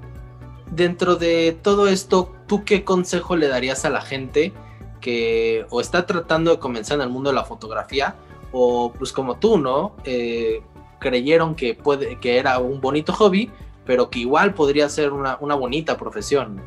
dentro 0.70 1.16
de 1.16 1.56
todo 1.62 1.88
esto, 1.88 2.32
¿tú 2.46 2.64
qué 2.64 2.84
consejo 2.84 3.36
le 3.36 3.48
darías 3.48 3.84
a 3.84 3.90
la 3.90 4.00
gente 4.00 4.52
que 5.00 5.66
o 5.70 5.80
está 5.80 6.06
tratando 6.06 6.50
de 6.50 6.58
comenzar 6.58 6.96
en 6.96 7.02
el 7.02 7.10
mundo 7.10 7.30
de 7.30 7.36
la 7.36 7.44
fotografía 7.44 8.16
o 8.52 8.92
pues 8.92 9.12
como 9.12 9.36
tú, 9.36 9.58
¿no? 9.58 9.92
Eh, 10.04 10.62
creyeron 10.98 11.54
que, 11.54 11.74
puede, 11.74 12.18
que 12.18 12.38
era 12.38 12.58
un 12.58 12.80
bonito 12.80 13.12
hobby, 13.12 13.50
pero 13.86 14.10
que 14.10 14.20
igual 14.20 14.54
podría 14.54 14.88
ser 14.88 15.12
una, 15.12 15.36
bonita 15.36 15.96
profesión. 15.96 16.60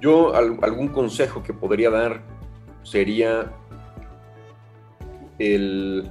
Yo 0.00 0.34
algún 0.34 0.88
consejo 0.88 1.42
que 1.42 1.52
podría 1.52 1.90
dar 1.90 2.22
sería 2.82 3.52
el 5.38 6.10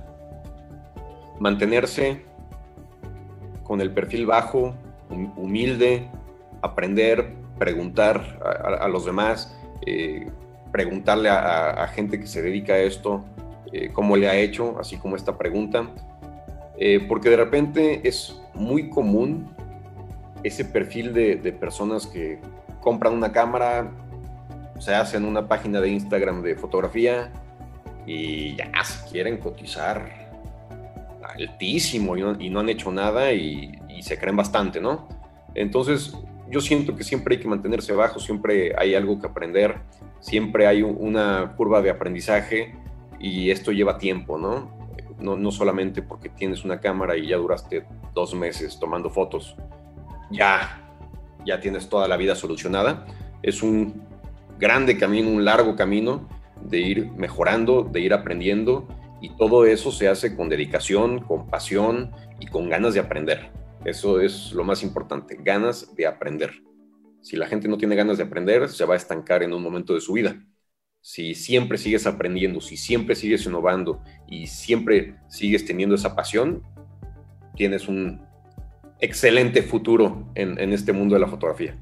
mantenerse 1.39 2.25
con 3.63 3.81
el 3.81 3.91
perfil 3.91 4.25
bajo, 4.25 4.75
humilde, 5.09 6.09
aprender, 6.61 7.33
preguntar 7.57 8.39
a, 8.79 8.87
los 8.87 9.05
demás, 9.05 9.57
eh, 9.85 10.29
preguntarle 10.71 11.29
a, 11.29 11.87
gente 11.93 12.19
que 12.19 12.27
se 12.27 12.41
dedica 12.41 12.73
a 12.73 12.79
esto 12.79 13.23
eh, 13.71 13.89
cómo 13.91 14.15
le 14.15 14.29
ha 14.29 14.35
hecho, 14.35 14.77
así 14.79 14.97
como 14.97 15.15
esta 15.15 15.37
pregunta. 15.37 15.89
Eh, 16.77 17.05
porque 17.07 17.29
de 17.29 17.37
repente 17.37 18.07
es 18.07 18.39
muy 18.53 18.89
común 18.89 19.49
ese 20.43 20.63
perfil 20.63 21.13
de, 21.13 21.37
personas 21.59 22.05
que 22.05 22.39
compran 22.81 23.13
una 23.13 23.31
cámara, 23.31 23.91
se 24.79 24.93
hacen 24.93 25.25
una 25.25 25.47
página 25.47 25.81
de 25.81 25.89
Instagram 25.89 26.43
de 26.43 26.55
fotografía 26.55 27.31
y 28.05 28.55
ya 28.55 28.71
se 28.83 29.09
quieren 29.09 29.37
cotizar 29.37 30.27
altísimo 31.35 32.15
y 32.15 32.49
no, 32.49 32.59
han 32.59 32.69
hecho 32.69 32.91
nada 32.91 33.33
y, 33.33 33.73
se 34.01 34.19
creen 34.19 34.35
bastante, 34.35 34.79
¿no? 34.79 35.07
Entonces 35.55 36.15
yo 36.51 36.61
siento 36.61 36.95
que 36.95 37.03
siempre 37.03 37.35
hay 37.35 37.41
que 37.41 37.47
mantenerse 37.47 37.93
abajo, 37.93 38.19
siempre 38.19 38.75
hay 38.77 38.93
algo 38.93 39.19
que 39.19 39.25
aprender, 39.25 39.79
siempre 40.19 40.67
hay 40.67 40.83
una 40.83 41.55
curva 41.57 41.81
de 41.81 41.89
aprendizaje 41.89 42.75
y 43.19 43.49
esto 43.49 43.71
lleva 43.71 43.97
tiempo, 43.97 44.37
¿no? 44.37 44.76
¿No? 45.19 45.37
No 45.37 45.51
solamente 45.51 46.01
porque 46.01 46.29
tienes 46.29 46.63
una 46.63 46.79
cámara 46.79 47.17
y 47.17 47.27
ya 47.27 47.37
duraste 47.37 47.85
dos 48.13 48.33
meses 48.33 48.79
tomando 48.79 49.09
fotos, 49.09 49.55
ya, 50.31 50.83
ya 51.45 51.59
tienes 51.59 51.89
toda 51.89 52.07
la 52.07 52.17
vida 52.17 52.35
solucionada. 52.35 53.05
Es 53.41 53.63
un 53.63 54.01
grande 54.59 54.97
camino, 54.97 55.29
un 55.29 55.45
largo 55.45 55.75
camino 55.75 56.27
de 56.61 56.79
ir 56.79 57.11
mejorando, 57.11 57.83
de 57.83 58.01
ir 58.01 58.13
aprendiendo 58.13 58.87
y 59.21 59.29
todo 59.35 59.65
eso 59.65 59.91
se 59.91 60.07
hace 60.07 60.35
con 60.35 60.49
dedicación, 60.49 61.19
con 61.19 61.47
pasión 61.47 62.11
y 62.39 62.47
con 62.47 62.69
ganas 62.69 62.93
de 62.93 62.99
aprender. 62.99 63.51
Eso 63.85 64.19
es 64.19 64.51
lo 64.51 64.63
más 64.63 64.83
importante, 64.83 65.37
ganas 65.41 65.95
de 65.95 66.07
aprender. 66.07 66.61
Si 67.21 67.35
la 67.35 67.47
gente 67.47 67.67
no 67.67 67.77
tiene 67.77 67.95
ganas 67.95 68.17
de 68.17 68.23
aprender, 68.23 68.69
se 68.69 68.85
va 68.85 68.93
a 68.93 68.97
estancar 68.97 69.43
en 69.43 69.53
un 69.53 69.61
momento 69.61 69.93
de 69.93 70.01
su 70.01 70.13
vida. 70.13 70.37
Si 71.07 71.35
siempre 71.35 71.77
sigues 71.77 72.05
aprendiendo, 72.05 72.59
si 72.59 72.75
siempre 72.75 73.15
sigues 73.15 73.45
innovando 73.45 74.01
y 74.27 74.47
siempre 74.47 75.15
sigues 75.29 75.63
teniendo 75.63 75.95
esa 75.95 76.17
pasión, 76.17 76.63
tienes 77.55 77.87
un 77.87 78.21
excelente 78.99 79.63
futuro 79.63 80.27
en, 80.35 80.73
este 80.73 80.91
mundo 80.91 81.15
de 81.15 81.21
la 81.21 81.27
fotografía. 81.27 81.77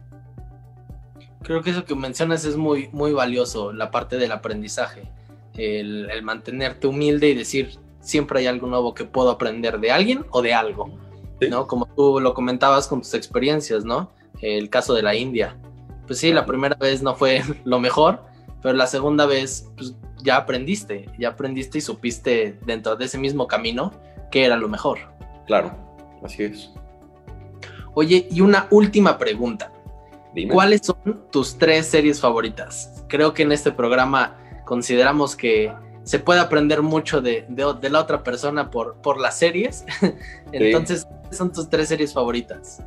Creo 1.42 1.64
que 1.64 1.72
eso 1.72 1.86
que 1.86 1.96
mencionas 1.96 2.46
es 2.46 2.56
muy, 2.56 2.88
muy 2.92 3.14
valioso, 3.14 3.74
la 3.74 3.90
parte 3.90 4.18
del 4.18 4.32
aprendizaje, 4.32 5.12
el, 5.58 6.22
mantenerte 6.22 6.86
humilde 6.86 7.28
y 7.30 7.34
decir, 7.34 7.80
siempre 8.02 8.42
hay 8.42 8.46
algo 8.46 8.68
nuevo 8.68 8.94
que 8.94 9.06
puedo 9.06 9.32
aprender 9.32 9.80
de 9.80 9.90
alguien 9.90 10.24
o 10.30 10.44
de 10.44 10.54
algo, 10.54 11.00
¿no? 11.50 11.66
Como 11.66 11.88
tú 11.88 12.20
lo 12.20 12.36
comentabas 12.36 12.88
con 12.88 13.02
tus 13.02 13.16
experiencias, 13.16 13.86
¿no? 13.86 14.12
El 14.40 14.70
caso 14.70 14.94
de 14.94 15.02
la 15.02 15.16
India. 15.16 15.58
Pues 16.06 16.20
sí, 16.20 16.32
la 16.32 16.46
primera 16.46 16.76
vez 16.76 17.02
no 17.02 17.16
fue 17.16 17.42
lo 17.66 17.80
mejor, 17.80 18.35
pero 18.66 18.78
la 18.80 18.88
segunda 18.88 19.28
vez 19.28 19.70
pues, 19.78 19.94
ya 20.24 20.38
aprendiste, 20.38 21.08
ya 21.20 21.30
aprendiste 21.30 21.78
y 21.78 21.82
supiste 21.82 22.58
dentro 22.66 22.96
de 22.96 23.06
ese 23.06 23.20
mismo 23.20 23.46
camino 23.46 23.92
que 24.32 24.44
era 24.44 24.58
lo 24.58 24.68
mejor. 24.68 24.98
Claro, 25.46 25.78
así 26.24 26.46
es. 26.46 26.72
Oye, 27.94 28.28
y 28.32 28.42
una 28.42 28.66
última 28.72 29.20
pregunta. 29.20 29.72
¿Cuáles 30.52 30.82
son 30.84 31.28
tus 31.32 31.60
tres 31.60 31.86
series 31.86 32.20
favoritas? 32.20 33.06
Creo 33.08 33.36
que 33.36 33.44
en 33.44 33.52
este 33.52 33.72
programa 33.72 34.36
consideramos 34.66 35.36
que 35.36 35.72
se 36.02 36.18
puede 36.18 36.40
aprender 36.40 36.82
mucho 36.82 37.22
de, 37.22 37.46
la 37.56 38.00
otra 38.00 38.24
persona 38.24 38.72
por, 38.72 38.96
por 38.96 39.20
las 39.20 39.38
series. 39.38 39.86
Entonces, 40.52 41.06
¿cuáles 41.06 41.38
son 41.38 41.54
tus 41.54 41.70
tres 41.70 41.90
series 41.90 42.14
favoritas? 42.14 42.82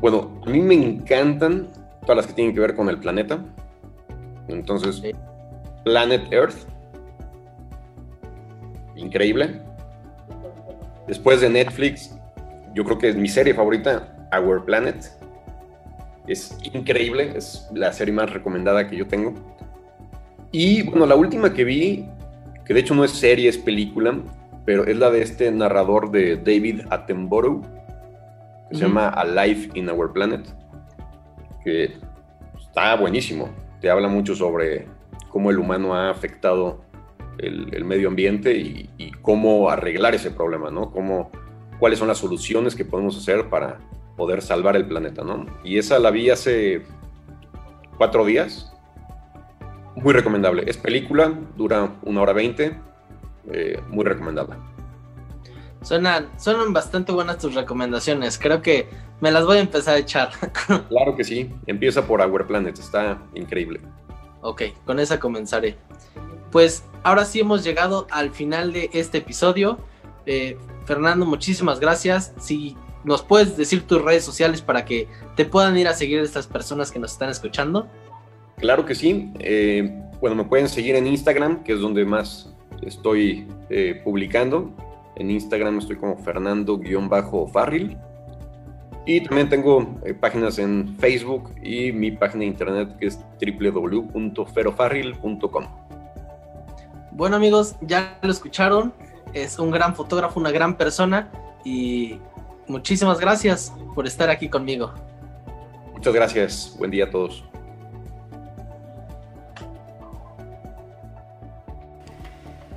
Bueno, 0.00 0.40
a 0.46 0.50
mí 0.50 0.60
me 0.60 0.74
encantan 0.74 1.66
todas 2.02 2.18
las 2.18 2.26
que 2.28 2.34
tienen 2.34 2.54
que 2.54 2.60
ver 2.60 2.76
con 2.76 2.88
el 2.88 2.98
planeta. 2.98 3.40
Entonces, 4.48 5.02
Planet 5.84 6.32
Earth. 6.32 6.66
Increíble. 8.96 9.60
Después 11.06 11.40
de 11.40 11.48
Netflix, 11.48 12.14
yo 12.74 12.84
creo 12.84 12.98
que 12.98 13.08
es 13.08 13.16
mi 13.16 13.28
serie 13.28 13.54
favorita, 13.54 14.28
Our 14.32 14.64
Planet. 14.64 15.10
Es 16.26 16.58
increíble, 16.62 17.32
es 17.36 17.66
la 17.72 17.92
serie 17.92 18.12
más 18.12 18.30
recomendada 18.30 18.86
que 18.86 18.96
yo 18.96 19.06
tengo. 19.06 19.34
Y 20.52 20.82
bueno, 20.82 21.06
la 21.06 21.16
última 21.16 21.52
que 21.52 21.64
vi, 21.64 22.06
que 22.64 22.74
de 22.74 22.80
hecho 22.80 22.94
no 22.94 23.04
es 23.04 23.12
serie, 23.12 23.48
es 23.48 23.56
película, 23.56 24.18
pero 24.66 24.84
es 24.84 24.96
la 24.96 25.10
de 25.10 25.22
este 25.22 25.50
narrador 25.50 26.10
de 26.10 26.36
David 26.36 26.82
Attenborough, 26.90 27.62
que 28.68 28.76
se 28.76 28.82
llama 28.82 29.08
A 29.08 29.24
Life 29.24 29.70
in 29.74 29.88
Our 29.88 30.12
Planet, 30.12 30.46
que 31.64 31.96
está 32.58 32.96
buenísimo. 32.96 33.48
Te 33.80 33.90
habla 33.90 34.08
mucho 34.08 34.34
sobre 34.34 34.86
cómo 35.30 35.50
el 35.50 35.58
humano 35.58 35.94
ha 35.94 36.10
afectado 36.10 36.82
el, 37.38 37.84
medio 37.84 38.08
ambiente 38.08 38.56
y, 38.56 39.12
cómo 39.22 39.70
arreglar 39.70 40.14
ese 40.14 40.30
problema, 40.30 40.70
¿no? 40.70 40.90
Cómo 40.90 41.30
cuáles 41.78 41.98
son 41.98 42.08
las 42.08 42.18
soluciones 42.18 42.74
que 42.74 42.84
podemos 42.84 43.16
hacer 43.16 43.48
para 43.48 43.78
poder 44.16 44.42
salvar 44.42 44.74
el 44.74 44.86
planeta, 44.86 45.22
¿no? 45.22 45.46
Y 45.62 45.78
esa 45.78 45.98
la 45.98 46.10
vi 46.10 46.30
hace 46.30 46.82
cuatro 47.98 48.24
días. 48.24 48.72
Muy 49.96 50.12
recomendable. 50.14 50.64
Es 50.66 50.78
película, 50.78 51.32
dura 51.56 51.96
una 52.02 52.22
hora 52.22 52.32
veinte. 52.32 52.78
Eh, 53.52 53.80
muy 53.88 54.04
recomendable. 54.04 54.56
Suenan, 55.82 56.28
suenan 56.38 56.72
bastante 56.72 57.12
buenas 57.12 57.38
tus 57.38 57.54
recomendaciones. 57.54 58.38
Creo 58.38 58.62
que 58.62 58.88
me 59.20 59.30
las 59.30 59.44
voy 59.44 59.58
a 59.58 59.60
empezar 59.60 59.94
a 59.94 59.98
echar. 59.98 60.30
claro 60.88 61.16
que 61.16 61.24
sí. 61.24 61.50
Empieza 61.66 62.06
por 62.06 62.20
Our 62.20 62.46
Planet. 62.46 62.78
Está 62.78 63.18
increíble. 63.34 63.80
Ok, 64.40 64.62
con 64.84 64.98
esa 64.98 65.18
comenzaré. 65.18 65.76
Pues 66.50 66.84
ahora 67.02 67.24
sí 67.24 67.40
hemos 67.40 67.64
llegado 67.64 68.06
al 68.10 68.30
final 68.30 68.72
de 68.72 68.90
este 68.92 69.18
episodio. 69.18 69.78
Eh, 70.26 70.56
Fernando, 70.84 71.26
muchísimas 71.26 71.80
gracias. 71.80 72.32
Si 72.38 72.76
nos 73.04 73.22
puedes 73.22 73.56
decir 73.56 73.86
tus 73.86 74.02
redes 74.02 74.24
sociales 74.24 74.62
para 74.62 74.84
que 74.84 75.08
te 75.36 75.44
puedan 75.44 75.76
ir 75.78 75.88
a 75.88 75.94
seguir 75.94 76.20
estas 76.20 76.46
personas 76.46 76.90
que 76.90 76.98
nos 76.98 77.12
están 77.12 77.30
escuchando. 77.30 77.88
Claro 78.56 78.84
que 78.84 78.94
sí. 78.94 79.32
Eh, 79.38 80.02
bueno, 80.20 80.36
me 80.36 80.44
pueden 80.44 80.68
seguir 80.68 80.96
en 80.96 81.06
Instagram, 81.06 81.62
que 81.62 81.72
es 81.72 81.80
donde 81.80 82.04
más 82.04 82.54
estoy 82.82 83.46
eh, 83.70 84.00
publicando. 84.04 84.72
En 85.18 85.30
Instagram 85.30 85.78
estoy 85.78 85.96
como 85.96 86.16
Fernando-Farril. 86.16 87.96
Y 89.06 89.20
también 89.22 89.48
tengo 89.48 89.94
eh, 90.04 90.14
páginas 90.14 90.58
en 90.58 90.96
Facebook 90.98 91.54
y 91.62 91.92
mi 91.92 92.10
página 92.10 92.40
de 92.40 92.46
internet 92.46 92.96
que 92.98 93.06
es 93.06 93.20
www.ferofarril.com. 93.40 95.66
Bueno 97.12 97.36
amigos, 97.36 97.76
ya 97.80 98.18
lo 98.22 98.30
escucharon 98.30 98.92
es 99.32 99.58
un 99.58 99.70
gran 99.70 99.94
fotógrafo, 99.94 100.40
una 100.40 100.50
gran 100.50 100.76
persona 100.76 101.30
y 101.64 102.18
muchísimas 102.66 103.20
gracias 103.20 103.72
por 103.94 104.06
estar 104.06 104.30
aquí 104.30 104.48
conmigo. 104.48 104.92
Muchas 105.92 106.14
gracias, 106.14 106.74
buen 106.78 106.90
día 106.90 107.04
a 107.04 107.10
todos. 107.10 107.44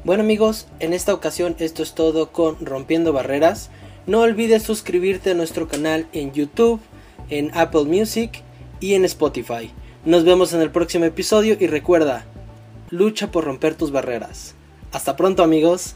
Bueno 0.04 0.24
amigos, 0.24 0.66
en 0.80 0.94
esta 0.94 1.14
ocasión 1.14 1.56
esto 1.60 1.84
es 1.84 1.94
todo 1.94 2.32
con 2.32 2.66
Rompiendo 2.66 3.14
Barreras. 3.14 3.70
No 4.08 4.22
olvides 4.22 4.64
suscribirte 4.64 5.30
a 5.30 5.34
nuestro 5.36 5.68
canal 5.68 6.08
en 6.12 6.32
YouTube, 6.32 6.82
en 7.30 7.52
Apple 7.54 7.84
Music 7.84 8.42
y 8.80 8.96
en 8.96 9.06
Spotify. 9.06 9.72
Nos 10.04 10.24
vemos 10.24 10.54
en 10.54 10.62
el 10.62 10.72
próximo 10.72 11.06
episodio 11.06 11.56
y 11.60 11.68
recuerda, 11.68 12.26
lucha 12.90 13.30
por 13.30 13.44
romper 13.44 13.76
tus 13.76 13.92
barreras. 13.92 14.56
Hasta 14.92 15.16
pronto 15.16 15.44
amigos. 15.44 15.94